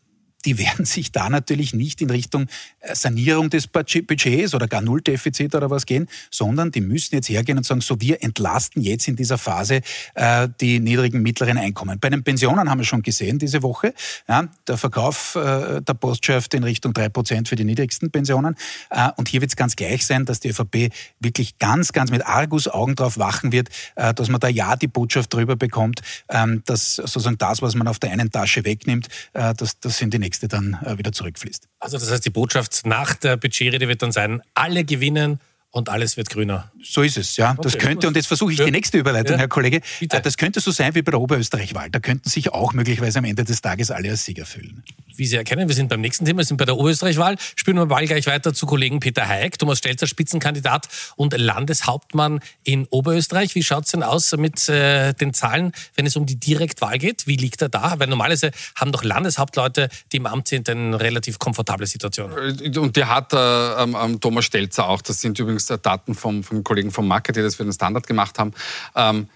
die 0.47 0.59
werden 0.59 0.85
sich 0.85 1.13
da 1.13 1.29
natürlich 1.29 1.75
nicht 1.75 2.01
in 2.01 2.09
Richtung 2.09 2.47
äh, 2.81 2.95
Sanierung 2.95 3.51
des 3.51 3.67
Budgets 3.67 4.55
oder 4.55 4.69
gar 4.69 4.81
Nulldefizit 4.81 5.55
oder 5.55 5.71
was 5.71 5.85
gehen, 5.85 6.09
sondern 6.31 6.71
die 6.71 6.81
müssen 6.81 7.17
jetzt 7.17 7.29
hergehen 7.29 7.59
und 7.59 7.65
sagen, 7.65 7.81
so 7.81 8.01
wir 8.01 8.23
entlasten 8.23 8.81
jetzt 8.81 9.09
in 9.09 9.17
dieser 9.17 9.39
Phase 9.39 9.81
äh, 10.15 10.49
die 10.61 10.79
niedrigen, 10.79 11.21
mittleren 11.23 11.59
Einkommen. 11.59 11.99
Bei 11.99 12.09
den 12.09 12.23
Pensionen 12.23 12.71
haben 12.71 12.79
wir 12.79 12.85
schon 12.85 13.03
gesehen 13.03 13.39
diese 13.39 13.63
Woche, 13.63 13.93
ja, 14.29 14.49
der 14.69 14.77
Verkauf 14.77 15.35
äh, 15.35 15.83
der 15.83 15.95
Postschrift 15.95 16.55
in 16.55 16.63
Richtung 16.63 16.95
drei 16.95 17.09
Prozent 17.09 17.49
für 17.49 17.57
die 17.57 17.65
niedrigsten 17.65 18.11
Pensionen. 18.11 18.55
Äh, 18.91 19.11
und 19.17 19.29
hier 19.29 19.41
wird 19.41 19.51
es 19.51 19.57
ganz 19.57 19.75
gleich 19.75 20.07
sein, 20.07 20.25
dass 20.25 20.41
die 20.41 20.51
ÖVP 20.51 20.93
wirklich 21.19 21.59
ganz, 21.59 21.93
ganz 21.93 22.11
mit 22.11 22.25
Argusaugen 22.25 22.95
drauf 22.95 23.19
wachen 23.19 23.51
wird, 23.51 23.69
äh, 23.97 24.15
dass 24.15 24.29
man 24.29 24.41
da 24.41 24.49
ja 24.49 24.77
die 24.77 24.89
Botschaft 24.89 25.35
drüber 25.35 25.57
bekommt, 25.57 26.03
ähm, 26.29 26.63
dass 26.67 26.97
sozusagen 26.97 27.39
das, 27.39 27.63
was 27.63 27.75
man 27.75 27.89
auf 27.89 27.99
der 27.99 28.13
einen 28.13 28.31
Tasche 28.31 28.65
wegnimmt, 28.65 29.09
äh, 29.33 29.53
das, 29.55 29.81
das 29.81 29.99
sind 29.99 30.15
die 30.15 30.19
nächsten 30.19 30.36
nächste 30.37 30.49
dann 30.49 30.79
äh, 30.85 30.99
wieder 30.99 31.13
zurückfließt. 31.13 31.69
Also 31.81 31.99
das 31.99 32.11
heißt, 32.11 32.25
die 32.25 32.31
Botschaft 32.31 32.85
nach 32.85 33.15
der 33.15 33.37
Budgetrede 33.37 33.89
wird 33.89 34.03
dann 34.03 34.13
sein, 34.13 34.43
alle 34.55 34.85
gewinnen 34.85 35.41
und 35.77 35.91
alles 35.91 36.17
wird 36.17 36.31
grüner. 36.31 36.73
So 36.83 37.03
ist 37.03 37.19
es, 37.19 37.37
ja. 37.37 37.55
Das 37.61 37.75
okay, 37.75 37.87
könnte, 37.87 38.09
und 38.09 38.17
jetzt 38.17 38.29
versuche 38.29 38.53
ich 38.53 38.59
ja. 38.59 38.65
die 38.65 38.71
nächste 38.71 38.97
Überleitung, 38.97 39.35
ja. 39.35 39.41
Herr 39.41 39.49
Kollege. 39.49 39.83
Bitte. 40.01 40.21
Das 40.23 40.39
könnte 40.39 40.61
so 40.61 40.71
sein 40.71 40.95
wie 40.95 41.03
bei 41.03 41.11
der 41.11 41.21
Oberösterreich-Wahl. 41.21 41.91
Da 41.91 42.01
könnten 42.01 42.31
sich 42.31 42.53
auch 42.53 42.73
möglicherweise 42.73 43.19
am 43.19 43.27
Ende 43.27 43.45
des 43.45 43.61
Tages 43.61 43.91
alle 43.91 44.09
als 44.09 44.25
Sieger 44.25 44.47
fühlen 44.47 44.83
wie 45.19 45.27
Sie 45.27 45.37
erkennen, 45.37 45.69
wir 45.69 45.75
sind 45.75 45.89
beim 45.89 46.01
nächsten 46.01 46.25
Thema, 46.25 46.39
wir 46.39 46.45
sind 46.45 46.57
bei 46.57 46.65
der 46.65 46.77
Oberösterreich-Wahl. 46.77 47.37
Spielen 47.57 47.77
wir 47.77 47.87
Ball 47.87 48.07
gleich 48.07 48.27
weiter 48.27 48.55
zu 48.55 48.67
Kollegen 48.67 49.01
Peter 49.01 49.27
Haig, 49.27 49.59
Thomas 49.59 49.79
Stelzer, 49.79 50.07
Spitzenkandidat 50.07 50.89
und 51.17 51.37
Landeshauptmann 51.37 52.41
in 52.65 52.87
Oberösterreich. 52.87 53.55
Wie 53.55 53.63
schaut 53.63 53.85
es 53.85 53.93
denn 53.93 54.03
aus 54.03 54.37
mit 54.37 54.69
äh, 54.69 55.13
den 55.15 55.35
Zahlen, 55.35 55.73
wenn 55.95 56.07
es 56.07 56.17
um 56.17 56.27
die 56.27 56.39
Direktwahl 56.39 56.99
geht? 56.99 57.27
Wie 57.27 57.37
liegt 57.37 57.63
er 57.63 57.69
da? 57.69 57.95
Weil 57.99 58.09
normalerweise 58.09 58.51
haben 58.75 58.93
doch 58.93 59.05
Landeshauptleute, 59.05 59.89
die 60.13 60.19
im 60.19 60.27
Amt 60.27 60.49
sind, 60.49 60.69
eine 60.69 60.99
relativ 61.01 61.39
komfortable 61.39 61.87
Situation. 61.87 62.31
Äh, 62.33 62.79
und 62.79 62.97
die 62.97 63.05
hat 63.05 63.33
äh, 63.33 63.37
ähm, 63.37 64.21
Thomas 64.21 64.45
Stelzer 64.45 64.89
auch. 64.89 65.03
Das 65.03 65.21
sind 65.21 65.39
übrigens 65.39 65.66
Daten 65.67 66.15
vom, 66.15 66.43
vom 66.43 66.65
Kollegen 66.65 66.91
vom 66.91 67.09
Market, 67.09 67.37
die 67.37 67.43
das 67.43 67.57
für 67.57 67.65
den 67.65 67.73
Standard 67.73 68.07
gemacht 68.07 68.39
haben. 68.39 68.53
Ähm, 68.95 69.29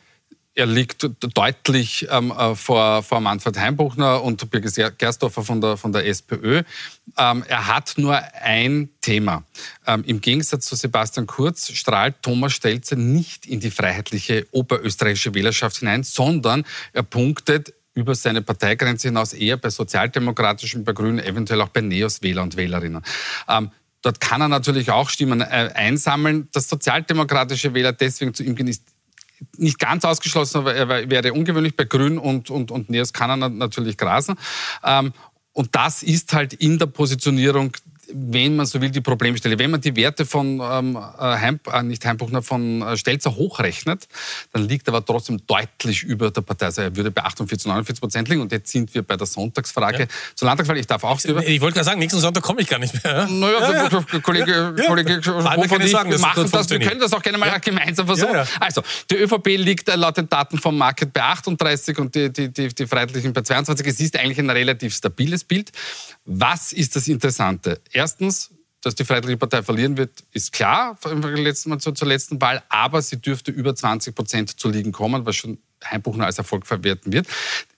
er 0.54 0.66
liegt 0.66 1.08
deutlich 1.36 2.08
ähm, 2.10 2.32
äh, 2.32 2.54
vor, 2.56 3.02
vor 3.02 3.20
Manfred 3.20 3.56
Heimbuchner 3.56 4.22
und 4.22 4.50
Birgit 4.50 4.98
Gersdorfer 4.98 5.42
von 5.42 5.60
der, 5.60 5.76
von 5.76 5.92
der 5.92 6.06
SPÖ. 6.06 6.62
Ähm, 7.16 7.44
er 7.46 7.66
hat 7.68 7.94
nur 7.96 8.20
ein 8.42 8.90
Thema. 9.00 9.44
Ähm, 9.86 10.02
Im 10.04 10.20
Gegensatz 10.20 10.66
zu 10.66 10.74
Sebastian 10.74 11.26
Kurz 11.26 11.72
strahlt 11.72 12.22
Thomas 12.22 12.52
Stelzer 12.52 12.96
nicht 12.96 13.46
in 13.46 13.60
die 13.60 13.70
freiheitliche 13.70 14.48
oberösterreichische 14.50 15.34
Wählerschaft 15.34 15.78
hinein, 15.78 16.02
sondern 16.02 16.64
er 16.92 17.04
punktet 17.04 17.72
über 17.94 18.14
seine 18.14 18.42
Parteigrenze 18.42 19.08
hinaus 19.08 19.32
eher 19.32 19.56
bei 19.56 19.70
sozialdemokratischen, 19.70 20.84
bei 20.84 20.92
Grünen, 20.92 21.20
eventuell 21.20 21.60
auch 21.60 21.68
bei 21.68 21.80
Neos-Wähler 21.80 22.42
und 22.42 22.56
Wählerinnen. 22.56 23.02
Ähm, 23.48 23.70
dort 24.02 24.20
kann 24.20 24.40
er 24.40 24.48
natürlich 24.48 24.90
auch 24.90 25.10
Stimmen 25.10 25.40
äh, 25.40 25.70
einsammeln. 25.74 26.48
Das 26.52 26.68
sozialdemokratische 26.68 27.74
Wähler 27.74 27.92
deswegen 27.92 28.34
zu 28.34 28.42
ihm 28.42 28.54
gehen, 28.54 28.68
ist 28.68 28.84
nicht 29.56 29.78
ganz 29.78 30.04
ausgeschlossen, 30.04 30.58
aber 30.58 30.74
er 30.74 31.10
wäre 31.10 31.32
ungewöhnlich. 31.32 31.76
Bei 31.76 31.84
Grün 31.84 32.18
und, 32.18 32.50
und, 32.50 32.70
und 32.70 32.90
Neos 32.90 33.12
kann 33.12 33.30
er 33.30 33.48
natürlich 33.48 33.96
grasen. 33.96 34.36
Ähm, 34.84 35.12
und 35.52 35.74
das 35.74 36.02
ist 36.02 36.32
halt 36.32 36.52
in 36.54 36.78
der 36.78 36.86
Positionierung 36.86 37.72
wenn 38.12 38.56
man 38.56 38.66
so 38.66 38.80
will, 38.80 38.90
die 38.90 39.00
Problemstelle. 39.00 39.58
Wenn 39.58 39.70
man 39.70 39.80
die 39.80 39.94
Werte 39.96 40.26
von 40.26 40.60
ähm, 40.60 40.96
äh, 40.96 41.20
Heim, 41.20 41.60
äh, 41.72 41.82
nicht 41.82 42.04
Heimbuchner, 42.04 42.42
von 42.42 42.82
äh, 42.82 42.96
Stelzer 42.96 43.34
hochrechnet, 43.34 44.08
dann 44.52 44.68
liegt 44.68 44.88
er 44.88 44.94
aber 44.94 45.04
trotzdem 45.04 45.40
deutlich 45.46 46.02
über 46.02 46.30
der 46.30 46.42
Partei. 46.42 46.66
Also 46.66 46.82
er 46.82 46.96
würde 46.96 47.10
bei 47.10 47.22
48, 47.22 47.66
49 47.66 48.00
Prozent 48.00 48.28
liegen. 48.28 48.40
Und 48.40 48.52
jetzt 48.52 48.70
sind 48.70 48.94
wir 48.94 49.02
bei 49.02 49.16
der 49.16 49.26
Sonntagsfrage. 49.26 50.02
Ja. 50.02 50.06
Zur 50.34 50.46
Landtagswahl, 50.46 50.78
ich 50.78 50.86
darf 50.86 51.04
auch... 51.04 51.18
Ich, 51.18 51.24
ich 51.24 51.60
wollte 51.60 51.74
gerade 51.74 51.84
sagen, 51.84 51.98
nächsten 51.98 52.20
Sonntag 52.20 52.42
komme 52.42 52.62
ich 52.62 52.68
gar 52.68 52.78
nicht 52.78 53.02
mehr. 53.02 53.26
Naja, 53.26 53.72
ja, 53.72 53.88
ja. 53.88 54.20
Kollege, 54.20 54.74
ja. 54.76 54.86
Kollege 54.86 55.20
Hofer 55.24 55.74
und 55.74 55.84
ich, 55.84 55.90
sagen, 55.90 56.10
wir 56.10 56.18
machen 56.18 56.48
das. 56.50 56.70
Wir 56.70 56.78
können 56.80 57.00
das 57.00 57.12
auch 57.12 57.22
gerne 57.22 57.38
mal 57.38 57.58
gemeinsam 57.60 58.06
versuchen. 58.06 58.36
Also, 58.58 58.82
die 59.10 59.16
ÖVP 59.16 59.46
liegt 59.58 59.88
äh, 59.88 59.96
laut 59.96 60.16
den 60.16 60.28
Daten 60.28 60.58
vom 60.58 60.76
Market 60.76 61.12
bei 61.12 61.22
38 61.22 61.98
und 61.98 62.14
die, 62.14 62.32
die, 62.32 62.52
die, 62.52 62.68
die 62.68 62.86
Freiheitlichen 62.86 63.32
bei 63.32 63.42
22. 63.42 63.86
Es 63.86 64.00
ist 64.00 64.18
eigentlich 64.18 64.38
ein 64.38 64.50
relativ 64.50 64.94
stabiles 64.94 65.44
Bild. 65.44 65.70
Was 66.24 66.72
ist 66.72 66.96
das 66.96 67.08
Interessante? 67.08 67.80
Erstens, 68.00 68.50
dass 68.80 68.94
die 68.94 69.04
Freiheitliche 69.04 69.36
Partei 69.36 69.62
verlieren 69.62 69.98
wird, 69.98 70.24
ist 70.32 70.52
klar 70.52 70.96
letzten 71.04 71.68
Mal 71.68 71.80
zur, 71.80 71.94
zur 71.94 72.08
letzten 72.08 72.40
Wahl, 72.40 72.62
aber 72.70 73.02
sie 73.02 73.20
dürfte 73.20 73.50
über 73.50 73.74
20 73.74 74.14
Prozent 74.14 74.58
zu 74.58 74.70
liegen 74.70 74.90
kommen, 74.90 75.26
was 75.26 75.36
schon 75.36 75.58
Heimbuchner 75.84 76.24
als 76.24 76.38
Erfolg 76.38 76.66
verwerten 76.66 77.12
wird. 77.12 77.26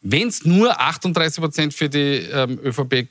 Wenn 0.01 0.29
es 0.29 0.45
nur 0.45 0.81
38 0.81 1.43
Prozent 1.43 1.75
für 1.75 1.89
die 1.89 2.19
ähm, 2.33 2.61
ÖVP 2.63 3.09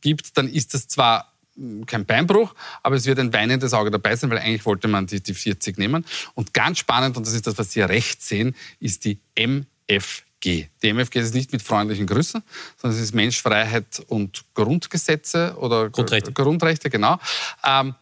gibt, 0.00 0.36
dann 0.36 0.48
ist 0.48 0.74
das 0.74 0.86
zwar 0.86 1.32
hm, 1.56 1.86
kein 1.86 2.06
Beinbruch, 2.06 2.54
aber 2.84 2.94
es 2.94 3.04
wird 3.04 3.18
ein 3.18 3.32
weinendes 3.32 3.74
Auge 3.74 3.90
dabei 3.90 4.14
sein, 4.14 4.30
weil 4.30 4.38
eigentlich 4.38 4.64
wollte 4.64 4.86
man 4.86 5.08
die, 5.08 5.20
die 5.20 5.34
40 5.34 5.76
nehmen. 5.76 6.04
Und 6.34 6.54
ganz 6.54 6.78
spannend, 6.78 7.16
und 7.16 7.26
das 7.26 7.34
ist 7.34 7.48
das, 7.48 7.58
was 7.58 7.72
Sie 7.72 7.80
rechts 7.80 8.28
sehen, 8.28 8.54
ist 8.78 9.04
die 9.04 9.18
MF 9.34 9.66
MFG. 9.88 10.24
Die 10.44 10.68
MFG 10.82 11.20
ist 11.20 11.34
nicht 11.34 11.52
mit 11.52 11.62
freundlichen 11.62 12.06
Grüßen, 12.06 12.42
sondern 12.76 12.98
es 12.98 13.04
ist 13.04 13.14
Mensch, 13.14 13.40
Freiheit 13.40 14.02
und 14.08 14.44
Grundgesetze 14.54 15.56
oder 15.58 15.90
Grundrechte, 15.90 16.32
Grundrechte 16.32 16.90
genau. 16.90 17.18
Ähm, 17.64 17.94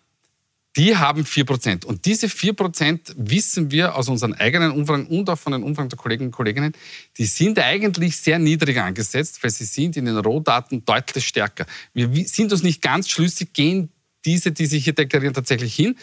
die 0.77 0.97
haben 0.97 1.25
4%. 1.25 1.85
Und 1.85 2.07
diese 2.07 2.29
4% 2.29 3.15
wissen 3.17 3.71
wir 3.71 3.95
aus 3.95 4.09
unseren 4.09 4.33
eigenen 4.35 4.71
Umfragen 4.71 5.07
und 5.07 5.29
auch 5.29 5.39
von 5.39 5.53
den 5.53 5.63
Umfragen 5.63 5.91
der 5.91 5.99
Kolleginnen 5.99 6.29
und 6.29 6.35
Kollegen, 6.35 6.73
die 7.19 7.27
sind 7.27 7.59
eigentlich 7.59 8.17
sehr 8.17 8.39
niedrig 8.39 8.79
angesetzt, 8.79 9.43
weil 9.43 9.51
sie 9.51 9.65
sind 9.65 9.97
in 9.99 10.07
den 10.07 10.17
Rohdaten 10.17 10.85
deutlich 10.85 11.29
stärker. 11.29 11.67
Wir 11.93 12.09
sind 12.27 12.53
uns 12.53 12.63
nicht 12.63 12.81
ganz 12.81 13.11
schlüssig, 13.11 13.53
gehen 13.53 13.91
diese, 14.25 14.53
die 14.53 14.67
sich 14.67 14.85
hier 14.85 14.95
deklarieren, 14.95 15.35
tatsächlich 15.35 15.75
hin. 15.75 15.97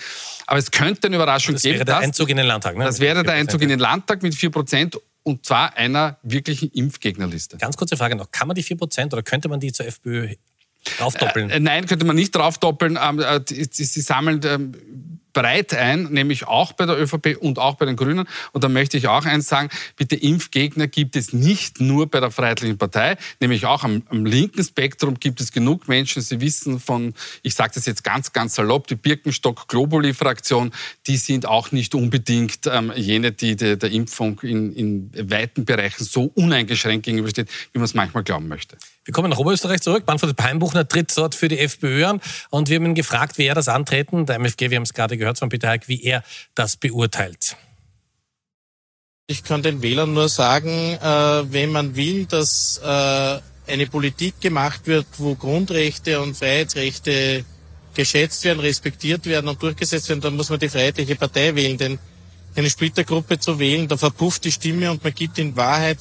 Aber 0.45 0.60
es 0.60 0.69
könnte 0.69 1.08
eine 1.08 1.15
Überraschung 1.15 1.56
das 1.56 1.63
geben. 1.63 1.80
Das 1.80 1.88
wäre 1.88 1.99
der 1.99 2.08
Einzug 2.08 2.30
in 2.30 2.38
den 2.38 2.45
Landtag. 2.45 2.78
Ne? 2.78 2.84
Das 2.84 2.99
wäre 2.99 3.23
der 3.23 3.34
Einzug 3.34 3.62
in 3.62 3.69
den 3.69 3.80
Landtag 3.80 4.21
mit 4.21 4.34
4% 4.34 4.99
und 5.30 5.46
zwar 5.46 5.78
einer 5.78 6.18
wirklichen 6.24 6.70
Impfgegnerliste. 6.72 7.58
Ganz 7.58 7.78
kurze 7.78 7.98
Frage 7.98 8.15
noch. 8.15 8.32
Kann 8.32 8.48
man 8.48 8.56
die 8.56 8.63
4% 8.63 9.13
oder 9.13 9.24
könnte 9.24 9.48
man 9.48 9.60
die 9.60 9.72
zur 9.72 9.86
FPÖ 9.86 10.36
draufdoppeln? 10.98 11.50
Äh, 11.50 11.60
nein, 11.60 11.86
könnte 11.86 12.06
man 12.06 12.15
nicht 12.15 12.36
draufdoppeln. 12.36 12.98
Ähm, 13.02 13.20
äh, 13.20 13.42
sie, 13.48 13.65
sie 13.65 14.02
sammeln 14.02 14.42
ähm, 14.44 15.19
breit 15.34 15.74
ein, 15.74 16.06
nämlich 16.06 16.48
auch 16.48 16.74
bei 16.74 16.86
der 16.86 17.00
ÖVP 17.00 17.38
und 17.39 17.60
auch 17.60 17.76
bei 17.76 17.86
den 17.86 17.96
Grünen. 17.96 18.28
Und 18.52 18.63
da 18.63 18.70
möchte 18.70 18.98
ich 18.98 19.08
auch 19.08 19.26
eins 19.26 19.48
sagen, 19.48 19.70
bitte 19.96 20.15
Impfgegner 20.15 20.88
gibt 20.88 21.15
es 21.15 21.34
nicht 21.34 21.80
nur 21.80 22.08
bei 22.08 22.20
der 22.20 22.32
Freiheitlichen 22.32 22.78
Partei, 22.78 23.18
nämlich 23.39 23.65
auch 23.65 23.84
am, 23.84 24.04
am 24.10 24.26
linken 24.26 24.63
Spektrum 24.63 25.20
gibt 25.20 25.42
es 25.42 25.52
genug 25.52 25.88
Menschen, 25.88 26.22
Sie 26.22 26.42
wissen 26.42 26.80
von, 26.80 27.13
ich 27.44 27.56
sage 27.56 27.72
das 27.76 27.86
jetzt 27.86 28.04
ganz, 28.04 28.34
ganz 28.34 28.56
salopp, 28.56 28.88
die 28.88 28.96
Birkenstock-Globuli-Fraktion, 28.96 30.72
die 31.08 31.18
sind 31.18 31.46
auch 31.46 31.72
nicht 31.72 31.96
unbedingt 31.96 32.68
ähm, 32.68 32.92
jene, 32.96 33.32
die 33.32 33.56
de, 33.56 33.76
der 33.76 33.92
Impfung 33.92 34.39
in, 34.42 34.74
in 34.74 35.12
weiten 35.30 35.65
Bereichen 35.65 36.04
so 36.04 36.32
uneingeschränkt 36.36 37.06
gegenübersteht, 37.06 37.50
wie 37.74 37.80
man 37.80 37.86
es 37.86 37.94
manchmal 37.94 38.24
glauben 38.24 38.48
möchte. 38.48 38.78
Wir 39.06 39.14
kommen 39.14 39.30
nach 39.30 39.38
Oberösterreich 39.38 39.82
zurück. 39.82 40.04
Manfred 40.08 40.36
Peinbuchner 40.36 40.88
tritt 40.88 41.18
dort 41.18 41.36
für 41.36 41.48
die 41.48 41.60
FPÖ 41.60 42.06
an 42.06 42.22
und 42.50 42.70
wir 42.70 42.76
haben 42.76 42.86
ihn 42.86 42.96
gefragt, 42.96 43.38
wie 43.38 43.46
er 43.46 43.56
das 43.56 43.68
Antreten 43.68 44.26
der 44.26 44.36
MFG, 44.36 44.70
wir 44.70 44.78
haben 44.78 44.84
es 44.84 44.94
gerade 44.94 45.18
gehört 45.18 45.40
von 45.40 45.50
Peter 45.50 45.70
Hack, 45.70 45.88
wie 45.88 46.04
er 46.04 46.24
das 46.54 46.76
beurteilt. 46.78 47.56
Ich 49.28 49.44
kann 49.44 49.62
den 49.62 49.82
Wählern 49.82 50.14
nur 50.14 50.28
sagen, 50.28 50.70
äh, 50.70 51.52
wenn 51.52 51.72
man 51.72 51.96
will, 51.96 52.26
dass 52.26 52.80
äh, 52.84 53.40
eine 53.72 53.88
Politik 53.88 54.42
gemacht 54.42 54.88
wird, 54.88 55.06
wo 55.18 55.36
Grundrechte 55.36 56.20
und 56.20 56.36
Freiheitsrechte 56.36 57.46
geschätzt 57.94 58.44
werden, 58.44 58.60
respektiert 58.60 59.26
werden 59.26 59.48
und 59.48 59.62
durchgesetzt 59.62 60.10
werden, 60.10 60.22
dann 60.22 60.36
muss 60.36 60.50
man 60.50 60.60
die 60.60 60.70
Freiheitliche 60.70 61.16
Partei 61.16 61.56
wählen. 61.56 61.78
Denn 61.78 62.00
eine 62.56 62.70
Splittergruppe 62.70 63.40
zu 63.40 63.60
wählen, 63.60 63.88
da 63.88 63.98
verpufft 63.98 64.46
die 64.46 64.52
Stimme 64.52 64.92
und 64.92 65.04
man 65.04 65.14
gibt 65.14 65.38
in 65.38 65.56
Wahrheit 65.56 66.00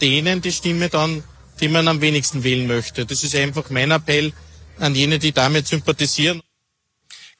denen 0.00 0.42
die 0.42 0.52
Stimme 0.52 0.88
dann, 0.88 1.22
die 1.60 1.68
man 1.68 1.88
am 1.88 2.00
wenigsten 2.00 2.44
wählen 2.44 2.66
möchte. 2.66 3.06
Das 3.06 3.22
ist 3.22 3.34
einfach 3.34 3.70
mein 3.70 3.90
Appell 3.90 4.32
an 4.78 4.94
jene, 4.94 5.18
die 5.18 5.32
damit 5.32 5.66
sympathisieren. 5.66 6.42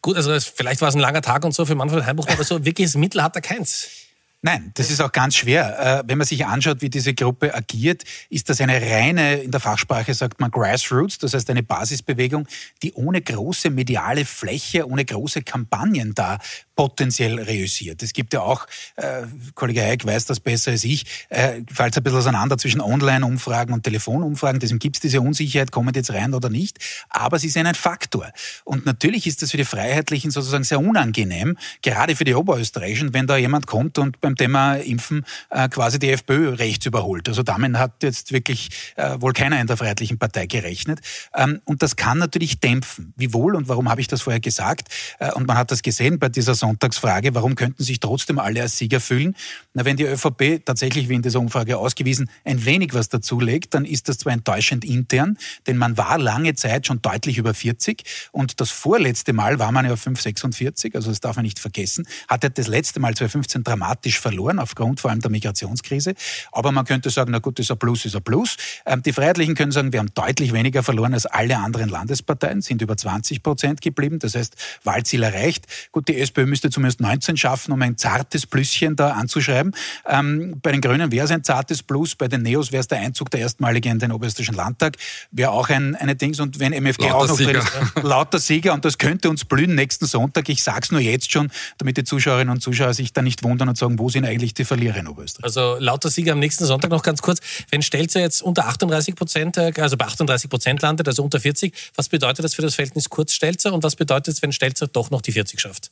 Gut, 0.03 0.17
also 0.17 0.39
vielleicht 0.39 0.81
war 0.81 0.89
es 0.89 0.95
ein 0.95 1.01
langer 1.01 1.23
Tag 1.23 1.45
und 1.45 1.55
so 1.55 1.65
für 1.65 1.75
Manfred 1.75 2.05
Heimbuch, 2.05 2.29
aber 2.29 2.45
so 2.45 2.65
wirkliches 2.65 2.95
Mittel 2.95 3.23
hat 3.23 3.35
er 3.37 3.43
keins. 3.43 4.04
Nein, 4.47 4.73
das 4.75 4.91
ist 4.91 5.01
auch 5.01 5.11
ganz 5.11 5.37
schwer. 5.37 6.03
Äh, 6.03 6.03
wenn 6.07 6.19
man 6.19 6.27
sich 6.27 6.45
anschaut, 6.45 6.83
wie 6.83 6.91
diese 6.91 7.15
Gruppe 7.15 7.55
agiert, 7.55 8.03
ist 8.29 8.51
das 8.51 8.61
eine 8.61 8.79
reine, 8.79 9.37
in 9.37 9.51
der 9.51 9.59
Fachsprache 9.59 10.13
sagt 10.13 10.39
man 10.39 10.51
Grassroots, 10.51 11.17
das 11.17 11.33
heißt 11.33 11.49
eine 11.49 11.63
Basisbewegung, 11.63 12.47
die 12.83 12.93
ohne 12.93 13.23
große 13.23 13.71
mediale 13.71 14.27
Fläche, 14.27 14.87
ohne 14.87 15.07
große 15.07 15.41
Kampagnen 15.41 16.13
da 16.15 16.39
potenziell 16.77 17.41
reüssiert. 17.41 18.03
Es 18.03 18.13
gibt 18.13 18.35
ja 18.35 18.41
auch, 18.41 18.67
äh, 18.97 19.23
Kollege 19.55 19.83
Eick 19.83 20.05
weiß 20.05 20.27
das 20.27 20.41
besser 20.41 20.73
als 20.73 20.85
ich, 20.85 21.07
äh, 21.29 21.63
fällt 21.73 21.93
es 21.93 21.99
ein 21.99 22.03
bisschen 22.03 22.19
auseinander 22.19 22.59
zwischen 22.59 22.81
Online-Umfragen 22.81 23.73
und 23.73 23.85
Telefonumfragen. 23.85 24.61
Deswegen 24.61 24.79
gibt 24.79 24.97
es 24.97 25.01
diese 25.01 25.21
Unsicherheit, 25.21 25.73
kommen 25.73 25.93
die 25.93 26.01
jetzt 26.01 26.13
rein 26.13 26.35
oder 26.35 26.51
nicht. 26.51 26.79
Aber 27.09 27.39
sie 27.39 27.49
sind 27.49 27.67
ein 27.67 27.75
Faktor. 27.75 28.31
Und 28.65 28.87
natürlich 28.87 29.27
ist 29.27 29.43
das 29.43 29.53
für 29.53 29.57
die 29.57 29.65
Freiheitlichen 29.65 30.31
sozusagen 30.31 30.65
sehr 30.65 30.81
unangenehm, 30.81 31.57
gerade 31.83 32.17
für 32.17 32.25
die 32.25 32.35
Oberösterreichischen, 32.35 33.15
wenn 33.15 33.27
da 33.27 33.37
jemand 33.37 33.67
kommt 33.67 33.99
und 33.99 34.21
beim 34.21 34.34
Thema 34.37 34.77
Impfen 34.77 35.25
äh, 35.51 35.69
quasi 35.69 35.99
die 35.99 36.11
FPÖ 36.11 36.55
rechts 36.55 36.87
überholt. 36.87 37.29
Also 37.29 37.43
damit 37.43 37.77
hat 37.77 38.03
jetzt 38.03 38.33
wirklich 38.33 38.71
äh, 38.97 39.21
wohl 39.21 39.33
keiner 39.33 39.61
in 39.61 39.67
der 39.67 39.77
Freiheitlichen 39.77 40.19
Partei 40.19 40.47
gerechnet. 40.47 41.01
Ähm, 41.35 41.61
und 41.65 41.83
das 41.83 41.97
kann 41.97 42.19
natürlich 42.19 42.61
dämpfen. 42.61 43.13
Wie 43.17 43.33
wohl 43.33 43.55
und 43.55 43.69
warum 43.69 43.89
habe 43.89 44.01
ich 44.01 44.09
das 44.09 44.23
vorher 44.23 44.41
gesagt? 44.41 44.89
Äh, 45.19 45.33
und 45.33 45.47
man 45.47 45.57
hat 45.57 45.71
das 45.71 45.83
gesehen 45.83 46.19
bei 46.19 46.29
dieser 46.29 46.55
Sonntagsfrage, 46.55 47.35
warum 47.35 47.55
könnten 47.55 47.83
sich 47.83 48.01
trotzdem 48.01 48.39
alle 48.39 48.63
als 48.63 48.79
Sieger 48.79 49.01
fühlen? 49.01 49.37
Na, 49.73 49.85
wenn 49.85 49.97
die 49.97 50.05
ÖVP 50.05 50.65
tatsächlich, 50.65 51.09
wie 51.09 51.15
in 51.15 51.23
dieser 51.23 51.41
Umfrage 51.41 51.79
ausgewiesen, 51.79 52.31
ein 52.45 52.65
wenig 52.65 52.95
was 52.95 53.09
dazulegt, 53.09 53.75
dann 53.75 53.85
ist 53.85 54.09
das 54.09 54.19
zwar 54.19 54.33
enttäuschend 54.33 54.85
intern, 54.85 55.39
denn 55.67 55.77
man 55.77 55.97
war 55.97 56.19
lange 56.19 56.55
Zeit 56.55 56.87
schon 56.87 57.03
deutlich 57.03 57.39
über 57.39 57.55
40 57.55 58.03
und 58.33 58.61
das 58.61 58.71
vorletzte 58.71 59.33
Mal 59.33 59.59
war 59.59 59.73
man 59.73 59.85
ja 59.85 59.93
auf 59.93 60.07
5,46, 60.07 60.95
also 60.95 61.11
das 61.11 61.21
darf 61.21 61.37
man 61.37 61.45
nicht 61.45 61.59
vergessen, 61.59 62.07
hat 62.29 62.45
er 62.45 62.51
das 62.51 62.69
letzte 62.69 63.01
Mal 63.01 63.15
2015 63.15 63.65
dramatisch 63.65 64.21
verloren, 64.25 64.59
aufgrund 64.59 65.01
vor 65.01 65.11
allem 65.11 65.21
der 65.21 65.31
Migrationskrise. 65.31 66.15
Aber 66.51 66.73
man 66.73 66.87
könnte 66.87 67.11
sagen, 67.11 67.31
na 67.31 67.39
gut, 67.41 67.59
ist 67.59 67.71
ein 67.71 67.79
Plus, 67.79 68.07
ist 68.07 68.17
ein 68.17 68.23
Plus. 68.23 68.57
Ähm, 68.87 69.03
die 69.03 69.13
Freiheitlichen 69.13 69.55
können 69.55 69.71
sagen, 69.71 69.93
wir 69.93 70.01
haben 70.01 70.13
deutlich 70.15 70.53
weniger 70.55 70.83
verloren 70.83 71.13
als 71.13 71.27
alle 71.27 71.59
anderen 71.59 71.91
Landesparteien, 71.91 72.63
sind 72.63 72.81
über 72.81 72.97
20 72.97 73.43
Prozent 73.43 73.83
geblieben, 73.83 74.19
das 74.19 74.35
heißt, 74.35 74.57
Wahlziel 74.83 75.23
erreicht. 75.23 75.67
Gut, 75.93 76.09
die 76.09 76.19
SPÖ 76.19 76.47
müsste 76.47 76.71
zumindest 76.71 77.01
19 77.01 77.37
schaffen, 77.37 77.73
um 77.73 77.83
ein 77.83 77.99
zartes 77.99 78.47
Plüsschen 78.47 78.97
da 78.97 79.11
anzuschreiben. 79.11 79.75
Ähm, 80.09 80.59
bei 80.63 80.73
den 80.73 80.81
Grünen 80.81 81.13
wäre 81.13 81.27
es 81.27 81.31
ein 81.31 81.45
zartes 81.45 81.83
Plus, 81.83 82.15
bei 82.15 82.29
den 82.29 82.43
Neos 82.43 82.73
wäre 82.73 82.81
es 82.81 82.89
der 82.89 83.01
Einzug 83.01 83.31
der 83.31 83.41
erstmalige 83.41 83.91
in 83.91 83.99
den 83.99 84.11
Oberösterreichischen 84.11 84.55
Landtag, 84.55 84.97
wäre 85.33 85.51
auch 85.51 85.69
ein, 85.69 85.95
eine 85.97 86.17
Dings. 86.17 86.41
Und 86.41 86.59
wenn 86.61 86.73
MFG 86.73 87.03
lauter 87.03 87.17
auch 87.17 87.29
noch 87.29 87.37
Sieger. 87.37 87.53
drin 87.53 87.63
ist, 87.63 88.03
lauter 88.03 88.39
Sieger, 88.39 88.73
und 88.73 88.85
das 88.87 88.97
könnte 88.97 89.29
uns 89.29 89.45
blühen 89.45 89.75
nächsten 89.75 90.07
Sonntag. 90.07 90.49
Ich 90.49 90.63
sage 90.63 90.81
es 90.83 90.91
nur 90.91 91.01
jetzt 91.01 91.31
schon, 91.31 91.51
damit 91.79 91.99
die 91.99 92.05
Zuschauerinnen 92.05 92.53
und 92.53 92.61
Zuschauer 92.61 92.95
sich 92.95 93.13
da 93.13 93.23
nicht 93.23 93.43
wundern 93.43 93.69
und 93.69 93.77
sagen, 93.77 93.99
wo 93.99 94.04
sind 94.09 94.25
eigentlich 94.25 94.55
die 94.55 94.65
Verlierer 94.65 94.97
in 94.97 95.09
Oberösterreich? 95.09 95.45
Also 95.45 95.77
lauter 95.79 96.11
Sieger 96.11 96.33
am 96.33 96.39
nächsten 96.39 96.65
Sonntag 96.65 96.91
noch 96.91 97.03
ganz 97.03 97.23
kurz. 97.23 97.41
Wenn 97.71 97.83
Stelzer 97.83 98.21
jetzt 98.21 98.43
unter 98.43 98.67
38 98.67 99.15
Prozent, 99.15 99.57
äh, 99.57 99.73
also 99.79 99.97
bei 99.97 100.07
38 100.07 100.51
Prozent 100.51 100.83
landet, 100.83 101.09
also 101.09 101.23
unter 101.23 101.41
40, 101.41 101.75
was 101.95 102.09
bedeutet 102.09 102.45
das 102.45 102.55
für 102.55 102.63
das 102.63 102.75
Verhältnis 102.75 103.09
Kurz-Stelzer 103.09 103.73
und 103.73 103.83
was 103.83 103.97
bedeutet 103.97 104.35
es, 104.35 104.43
wenn 104.43 104.53
Stelzer 104.53 104.87
doch 104.87 105.11
noch 105.11 105.23
die 105.23 105.33
40 105.33 105.61
schafft? 105.61 105.91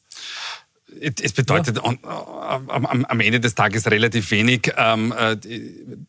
Es 1.01 1.33
bedeutet 1.33 1.77
ja. 1.77 2.61
am, 2.69 3.21
Ende 3.21 3.41
des 3.41 3.55
Tages 3.55 3.91
relativ 3.91 4.31
wenig. 4.31 4.73
Ähm, 4.77 5.13
äh, 5.17 5.37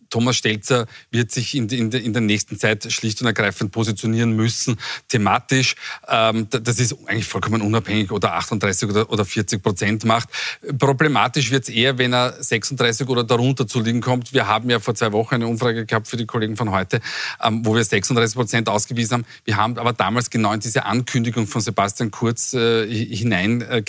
Thomas 0.09 0.37
Stelzer 0.37 0.85
wird 1.09 1.31
sich 1.31 1.55
in, 1.55 1.67
der 1.89 2.21
nächsten 2.21 2.59
Zeit 2.59 2.91
schlicht 2.91 3.21
und 3.21 3.27
ergreifend 3.27 3.71
positionieren 3.71 4.35
müssen, 4.35 4.77
thematisch. 5.07 5.75
Ähm, 6.07 6.47
das 6.49 6.79
ist 6.79 6.95
eigentlich 7.07 7.27
vollkommen 7.27 7.61
unabhängig, 7.61 8.11
oder 8.11 8.33
38 8.33 8.89
oder, 8.89 9.09
oder 9.09 9.25
40 9.25 9.63
Prozent 9.63 10.05
macht. 10.05 10.29
Problematisch 10.77 11.49
wird 11.51 11.63
es 11.63 11.69
eher, 11.69 11.97
wenn 11.97 12.13
er 12.13 12.41
36 12.41 13.07
oder 13.07 13.23
darunter 13.23 13.67
zu 13.67 13.79
liegen 13.79 14.01
kommt. 14.01 14.33
Wir 14.33 14.47
haben 14.47 14.69
ja 14.69 14.79
vor 14.79 14.95
zwei 14.95 15.11
Wochen 15.11 15.35
eine 15.35 15.47
Umfrage 15.47 15.85
gehabt 15.85 16.07
für 16.07 16.17
die 16.17 16.25
Kollegen 16.25 16.57
von 16.57 16.71
heute, 16.71 17.01
ähm, 17.43 17.65
wo 17.65 17.75
wir 17.75 17.83
36 17.83 18.35
Prozent 18.35 18.69
ausgewiesen 18.69 19.13
haben. 19.13 19.25
Wir 19.45 19.57
haben 19.57 19.77
aber 19.77 19.93
damals 19.93 20.29
genau 20.29 20.53
in 20.53 20.59
diese 20.59 20.85
Ankündigung 20.85 21.47
von 21.47 21.61
Sebastian 21.61 22.11
Kurz 22.11 22.53
äh, 22.53 22.87
hinein 22.87 23.61
äh, 23.61 23.81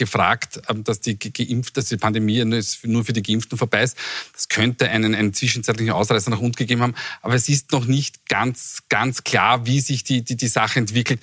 dass 0.88 1.00
die 1.00 1.18
geimpft, 1.18 1.76
dass 1.76 1.86
die 1.86 1.96
Pandemie 1.96 2.44
nur 2.44 3.04
für 3.04 3.12
die 3.12 3.22
Geimpften 3.22 3.58
vorbei 3.58 3.82
ist. 3.82 3.96
Das 4.32 4.48
könnte 4.48 4.88
einen, 4.88 5.14
einen 5.14 5.34
zwischenzeitlichen 5.34 5.92
Ausreißer 5.92 6.30
nach 6.30 6.40
unten 6.40 6.56
gegeben 6.56 6.82
haben. 6.82 6.94
Aber 7.22 7.34
es 7.34 7.48
ist 7.48 7.72
noch 7.72 7.86
nicht 7.86 8.26
ganz, 8.28 8.82
ganz 8.88 9.24
klar, 9.24 9.66
wie 9.66 9.80
sich 9.80 10.04
die, 10.04 10.22
die, 10.22 10.36
die 10.36 10.48
Sache 10.48 10.78
entwickelt. 10.78 11.20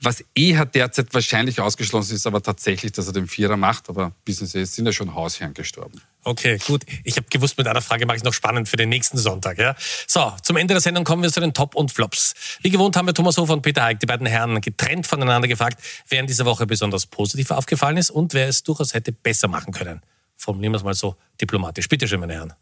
Was 0.00 0.24
eher 0.34 0.64
derzeit 0.64 1.12
wahrscheinlich 1.12 1.60
ausgeschlossen 1.60 2.14
ist, 2.14 2.26
aber 2.26 2.40
tatsächlich, 2.40 2.92
dass 2.92 3.08
er 3.08 3.12
den 3.12 3.26
Vierer 3.26 3.56
macht. 3.56 3.88
Aber 3.88 4.12
wissen 4.24 4.46
Sie, 4.46 4.60
es 4.60 4.74
sind 4.74 4.86
ja 4.86 4.92
schon 4.92 5.12
Hausherren 5.14 5.54
gestorben. 5.54 6.00
Okay, 6.22 6.58
gut. 6.66 6.84
Ich 7.02 7.16
habe 7.16 7.26
gewusst, 7.28 7.58
mit 7.58 7.66
einer 7.66 7.82
Frage 7.82 8.06
mache 8.06 8.16
ich 8.16 8.22
noch 8.22 8.32
spannend 8.32 8.68
für 8.68 8.76
den 8.76 8.90
nächsten 8.90 9.18
Sonntag. 9.18 9.58
Ja? 9.58 9.74
So, 10.06 10.32
zum 10.42 10.56
Ende 10.56 10.74
der 10.74 10.80
Sendung 10.80 11.02
kommen 11.02 11.22
wir 11.24 11.32
zu 11.32 11.40
den 11.40 11.52
Top 11.52 11.74
und 11.74 11.90
Flops. 11.90 12.34
Wie 12.62 12.70
gewohnt 12.70 12.96
haben 12.96 13.06
wir 13.06 13.14
Thomas 13.14 13.38
Hofer 13.38 13.54
und 13.54 13.62
Peter 13.62 13.82
Heik, 13.82 13.98
die 13.98 14.06
beiden 14.06 14.26
Herren, 14.26 14.60
getrennt 14.60 15.06
voneinander 15.06 15.48
gefragt, 15.48 15.82
wer 16.08 16.20
in 16.20 16.28
dieser 16.28 16.44
Woche 16.44 16.66
besonders 16.66 17.06
positiv 17.06 17.50
aufgefallen 17.50 17.96
ist 17.96 18.10
und 18.10 18.34
wer 18.34 18.46
es 18.46 18.62
durchaus 18.62 18.94
hätte 18.94 19.10
besser 19.10 19.48
machen 19.48 19.72
können. 19.72 20.00
Formulieren 20.36 20.74
wir 20.74 20.78
es 20.78 20.84
mal 20.84 20.94
so 20.94 21.16
diplomatisch. 21.40 21.88
Bitte 21.88 22.06
schön, 22.06 22.20
meine 22.20 22.34
Herren. 22.34 22.52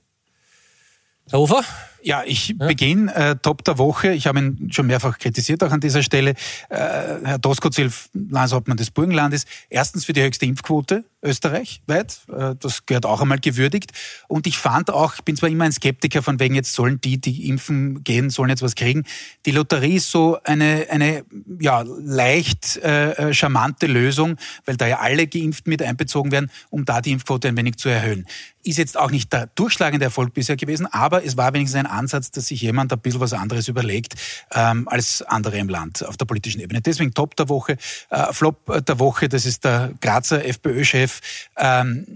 Herr 1.28 1.40
Hofer? 1.40 1.64
Ja, 2.02 2.22
ich 2.24 2.48
ja. 2.48 2.66
beginne 2.66 3.14
äh, 3.14 3.36
Top 3.36 3.64
der 3.64 3.78
Woche. 3.78 4.12
Ich 4.12 4.26
habe 4.26 4.38
ihn 4.38 4.70
schon 4.72 4.86
mehrfach 4.86 5.18
kritisiert, 5.18 5.62
auch 5.62 5.72
an 5.72 5.80
dieser 5.80 6.02
Stelle. 6.02 6.30
Äh, 6.68 6.76
Herr 7.24 7.38
Doskozil, 7.38 7.90
Landeshauptmann 8.12 8.76
des 8.76 8.90
Burgenlandes, 8.90 9.44
erstens 9.68 10.04
für 10.04 10.12
die 10.12 10.22
höchste 10.22 10.46
Impfquote 10.46 11.04
österreichweit. 11.26 12.20
Äh, 12.32 12.54
das 12.58 12.86
gehört 12.86 13.04
auch 13.04 13.20
einmal 13.20 13.38
gewürdigt. 13.38 13.92
Und 14.28 14.46
ich 14.46 14.56
fand 14.58 14.90
auch, 14.90 15.16
ich 15.16 15.22
bin 15.22 15.36
zwar 15.36 15.48
immer 15.48 15.64
ein 15.64 15.72
Skeptiker 15.72 16.22
von 16.22 16.40
wegen, 16.40 16.54
jetzt 16.54 16.72
sollen 16.72 17.00
die, 17.00 17.20
die 17.20 17.48
impfen 17.48 18.02
gehen, 18.04 18.30
sollen 18.30 18.50
jetzt 18.50 18.62
was 18.62 18.74
kriegen. 18.74 19.04
Die 19.44 19.50
Lotterie 19.50 19.96
ist 19.96 20.10
so 20.10 20.38
eine, 20.44 20.86
eine 20.90 21.24
ja, 21.60 21.82
leicht 21.82 22.76
äh, 22.78 23.10
äh 23.12 23.34
charmante 23.34 23.86
Lösung, 23.86 24.36
weil 24.64 24.76
da 24.76 24.86
ja 24.86 25.00
alle 25.00 25.26
geimpft 25.26 25.66
mit 25.66 25.82
einbezogen 25.82 26.30
werden, 26.32 26.50
um 26.70 26.84
da 26.84 27.00
die 27.00 27.12
Impfquote 27.12 27.48
ein 27.48 27.56
wenig 27.56 27.76
zu 27.76 27.88
erhöhen. 27.88 28.26
Ist 28.62 28.78
jetzt 28.78 28.96
auch 28.96 29.10
nicht 29.10 29.32
der 29.32 29.46
durchschlagende 29.54 30.04
Erfolg 30.04 30.34
bisher 30.34 30.56
gewesen, 30.56 30.86
aber 30.86 31.24
es 31.24 31.36
war 31.36 31.52
wenigstens 31.52 31.78
ein 31.78 31.85
Ansatz, 31.90 32.30
dass 32.30 32.46
sich 32.46 32.60
jemand 32.60 32.92
ein 32.92 32.98
bisschen 32.98 33.20
was 33.20 33.32
anderes 33.32 33.68
überlegt 33.68 34.14
ähm, 34.54 34.88
als 34.88 35.22
andere 35.22 35.58
im 35.58 35.68
Land 35.68 36.04
auf 36.04 36.16
der 36.16 36.26
politischen 36.26 36.60
Ebene. 36.60 36.80
Deswegen 36.80 37.14
Top 37.14 37.36
der 37.36 37.48
Woche. 37.48 37.76
Äh, 38.10 38.32
Flop 38.32 38.84
der 38.86 38.98
Woche, 38.98 39.28
das 39.28 39.46
ist 39.46 39.64
der 39.64 39.92
Grazer 40.00 40.44
FPÖ-Chef 40.44 41.20
ähm, 41.56 42.06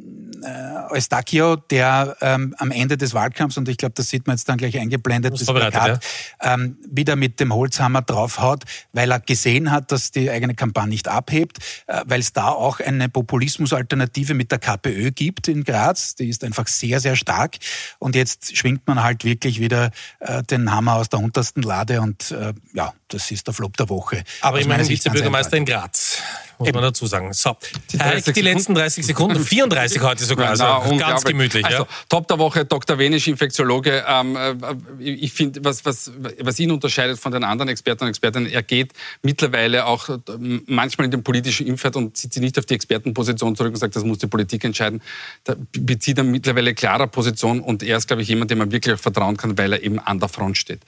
äh, 0.43 0.95
Eustachio, 0.95 1.57
der 1.57 2.17
ähm, 2.21 2.55
am 2.59 2.71
Ende 2.71 2.97
des 2.97 3.15
Wahlkampfs, 3.15 3.57
und 3.57 3.69
ich 3.69 3.77
glaube, 3.77 3.95
das 3.95 4.09
sieht 4.09 4.27
man 4.27 4.37
jetzt 4.37 4.49
dann 4.49 4.59
gleich 4.59 4.79
eingeblendet, 4.79 5.35
das 5.35 5.45
Plakat, 5.45 6.05
ja. 6.43 6.55
ähm, 6.55 6.77
wieder 6.91 7.17
mit 7.17 7.41
dem 7.41 7.55
Holzhammer 7.55 8.03
draufhaut, 8.03 8.65
weil 8.93 9.11
er 9.11 9.21
gesehen 9.21 9.71
hat, 9.71 9.93
dass 9.93 10.11
die 10.11 10.31
eigene 10.31 10.55
Kampagne 10.55 10.91
nicht 10.91 11.09
abhebt, 11.09 11.59
äh, 11.87 12.03
weil 12.07 12.21
es 12.21 12.33
da 12.33 12.49
auch 12.49 12.81
eine 12.81 13.09
Populismusalternative 13.09 14.35
mit 14.35 14.51
der 14.51 14.59
KPÖ 14.59 15.11
gibt 15.11 15.49
in 15.49 15.65
Graz, 15.65 16.15
die 16.15 16.29
ist 16.29 16.45
einfach 16.45 16.67
sehr, 16.67 17.01
sehr 17.01 17.17
stark 17.17 17.57
und 17.99 18.15
jetzt 18.15 18.57
schwingt 18.57 18.87
man 18.87 19.03
halt 19.03 19.25
wirklich 19.25 19.60
wieder 19.61 19.91
äh, 20.19 20.43
den 20.43 20.73
Hammer 20.73 20.95
aus 20.95 21.09
der 21.09 21.21
untersten 21.21 21.63
Lade 21.63 22.01
und 22.01 22.33
äh, 22.33 22.53
ja, 22.75 22.93
das 23.09 23.31
ist 23.31 23.47
der 23.47 23.55
Flop 23.55 23.77
der 23.77 23.89
Woche. 23.89 24.25
Aber 24.41 24.61
ich 24.61 24.67
meine 24.67 24.89
Vizebürgermeister 24.89 25.57
in 25.57 25.65
Graz. 25.65 26.19
Muss 26.61 26.69
Eben. 26.69 26.77
man 26.77 26.85
dazu 26.85 27.07
sagen. 27.07 27.33
So, 27.33 27.57
die, 27.91 28.33
die 28.33 28.41
letzten 28.43 28.75
30 28.75 29.07
Sekunden, 29.07 29.43
34 29.43 30.03
heute 30.03 30.25
sogar, 30.25 30.51
also 30.51 30.65
ja, 30.65 30.97
ganz 30.99 31.25
gemütlich. 31.25 31.65
Also, 31.65 31.85
ja. 31.85 31.89
Top 32.09 32.29
der 32.29 32.39
Woche, 32.39 32.67
Dr. 32.67 32.99
Wenisch, 32.99 33.29
Infektiologe. 33.29 34.05
Ähm, 34.07 34.37
äh, 34.37 34.55
ich 35.03 35.33
finde, 35.33 35.65
was, 35.65 35.85
was, 35.87 36.13
was 36.39 36.59
ihn 36.59 36.71
unterscheidet 36.71 37.19
von 37.19 37.33
den 37.33 37.45
anderen 37.45 37.71
Experten 37.71 38.05
und 38.05 38.11
Expertinnen, 38.11 38.51
er 38.51 38.63
geht 38.63 38.93
mittlerweile 39.23 39.87
auch 39.87 40.11
äh, 40.11 40.19
manchmal 40.67 41.07
in 41.07 41.11
den 41.11 41.25
politischen 41.25 41.67
Impfert 41.67 41.97
und 41.97 42.17
zieht 42.17 42.35
sich 42.35 42.43
nicht 42.43 42.59
auf 42.59 42.67
die 42.67 42.75
Expertenposition 42.75 43.57
zurück 43.57 43.73
und 43.73 43.79
sagt, 43.79 43.97
das 43.97 44.05
muss 44.05 44.19
die 44.19 44.27
Politik 44.27 44.63
entscheiden. 44.65 45.01
Da 45.45 45.55
bezieht 45.73 46.19
er 46.19 46.25
mittlerweile 46.25 46.75
klarer 46.75 47.07
Position 47.07 47.61
und 47.61 47.83
er 47.83 47.97
ist, 47.97 48.07
glaube 48.07 48.21
ich, 48.21 48.29
jemand, 48.29 48.51
dem 48.51 48.59
man 48.59 48.71
wirklich 48.71 48.95
auch 48.95 49.01
vertrauen 49.01 49.39
kann, 49.39 49.57
weil 49.57 49.73
er 49.73 49.83
eben 49.83 49.99
an 49.99 50.21
der 50.21 50.29
Front 50.29 50.59
steht. 50.59 50.81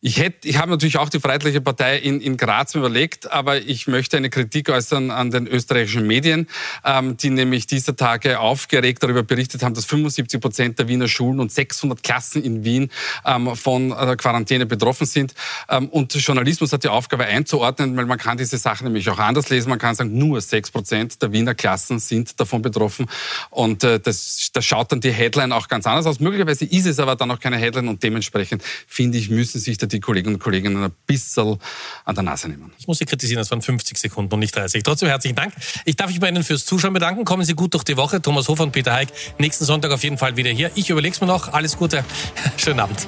Ich, 0.00 0.20
hätte, 0.20 0.46
ich 0.46 0.58
habe 0.58 0.70
natürlich 0.70 0.96
auch 0.96 1.08
die 1.08 1.18
Freiheitliche 1.18 1.60
Partei 1.60 1.98
in, 1.98 2.20
in 2.20 2.36
Graz 2.36 2.76
überlegt, 2.76 3.32
aber 3.32 3.58
ich 3.58 3.88
möchte 3.88 4.16
eine 4.16 4.30
Kritik 4.30 4.68
äußern 4.68 5.10
an 5.10 5.32
den 5.32 5.48
österreichischen 5.48 6.06
Medien, 6.06 6.46
ähm, 6.84 7.16
die 7.16 7.30
nämlich 7.30 7.66
dieser 7.66 7.96
Tage 7.96 8.38
aufgeregt 8.38 9.02
darüber 9.02 9.24
berichtet 9.24 9.64
haben, 9.64 9.74
dass 9.74 9.86
75 9.86 10.40
Prozent 10.40 10.78
der 10.78 10.86
Wiener 10.86 11.08
Schulen 11.08 11.40
und 11.40 11.50
600 11.50 12.00
Klassen 12.04 12.44
in 12.44 12.62
Wien 12.62 12.92
ähm, 13.26 13.56
von 13.56 13.88
der 13.88 14.16
Quarantäne 14.16 14.66
betroffen 14.66 15.04
sind. 15.04 15.34
Ähm, 15.68 15.88
und 15.88 16.14
Journalismus 16.14 16.72
hat 16.72 16.84
die 16.84 16.88
Aufgabe 16.88 17.24
einzuordnen, 17.24 17.96
weil 17.96 18.06
man 18.06 18.18
kann 18.18 18.38
diese 18.38 18.56
Sachen 18.56 18.84
nämlich 18.84 19.10
auch 19.10 19.18
anders 19.18 19.48
lesen. 19.48 19.68
Man 19.68 19.80
kann 19.80 19.96
sagen, 19.96 20.16
nur 20.16 20.40
6 20.40 20.70
Prozent 20.70 21.22
der 21.22 21.32
Wiener 21.32 21.56
Klassen 21.56 21.98
sind 21.98 22.38
davon 22.38 22.62
betroffen. 22.62 23.06
Und 23.50 23.82
äh, 23.82 23.98
das, 23.98 24.50
das 24.52 24.64
schaut 24.64 24.92
dann 24.92 25.00
die 25.00 25.10
Headline 25.10 25.50
auch 25.50 25.66
ganz 25.66 25.88
anders 25.88 26.06
aus. 26.06 26.20
Möglicherweise 26.20 26.66
ist 26.66 26.86
es 26.86 27.00
aber 27.00 27.16
dann 27.16 27.32
auch 27.32 27.40
keine 27.40 27.56
Headline 27.56 27.88
und 27.88 28.00
dementsprechend, 28.00 28.62
finde 28.86 29.18
ich, 29.18 29.28
müssen 29.28 29.58
sich 29.58 29.76
die 29.92 30.00
Kolleginnen 30.00 30.36
und 30.36 30.40
Kollegen 30.40 30.76
ein 30.82 30.92
bisschen 31.06 31.58
an 32.04 32.14
der 32.14 32.24
Nase 32.24 32.48
nehmen. 32.48 32.72
Ich 32.78 32.86
muss 32.86 32.98
Sie 32.98 33.04
kritisieren, 33.04 33.38
das 33.38 33.50
waren 33.50 33.62
50 33.62 33.98
Sekunden 33.98 34.32
und 34.32 34.40
nicht 34.40 34.54
30. 34.54 34.82
Trotzdem 34.82 35.08
herzlichen 35.08 35.36
Dank. 35.36 35.54
Ich 35.84 35.96
darf 35.96 36.08
mich 36.08 36.20
bei 36.20 36.28
Ihnen 36.28 36.42
fürs 36.42 36.64
Zuschauen 36.64 36.92
bedanken. 36.92 37.24
Kommen 37.24 37.44
Sie 37.44 37.54
gut 37.54 37.74
durch 37.74 37.84
die 37.84 37.96
Woche. 37.96 38.20
Thomas 38.22 38.48
Hofer 38.48 38.64
und 38.64 38.72
Peter 38.72 38.92
Heik 38.92 39.08
nächsten 39.38 39.64
Sonntag 39.64 39.90
auf 39.92 40.02
jeden 40.02 40.18
Fall 40.18 40.36
wieder 40.36 40.50
hier. 40.50 40.70
Ich 40.74 40.90
überlege 40.90 41.14
es 41.14 41.20
mir 41.20 41.26
noch. 41.26 41.52
Alles 41.52 41.76
Gute. 41.76 42.04
Schönen 42.56 42.80
Abend. 42.80 43.06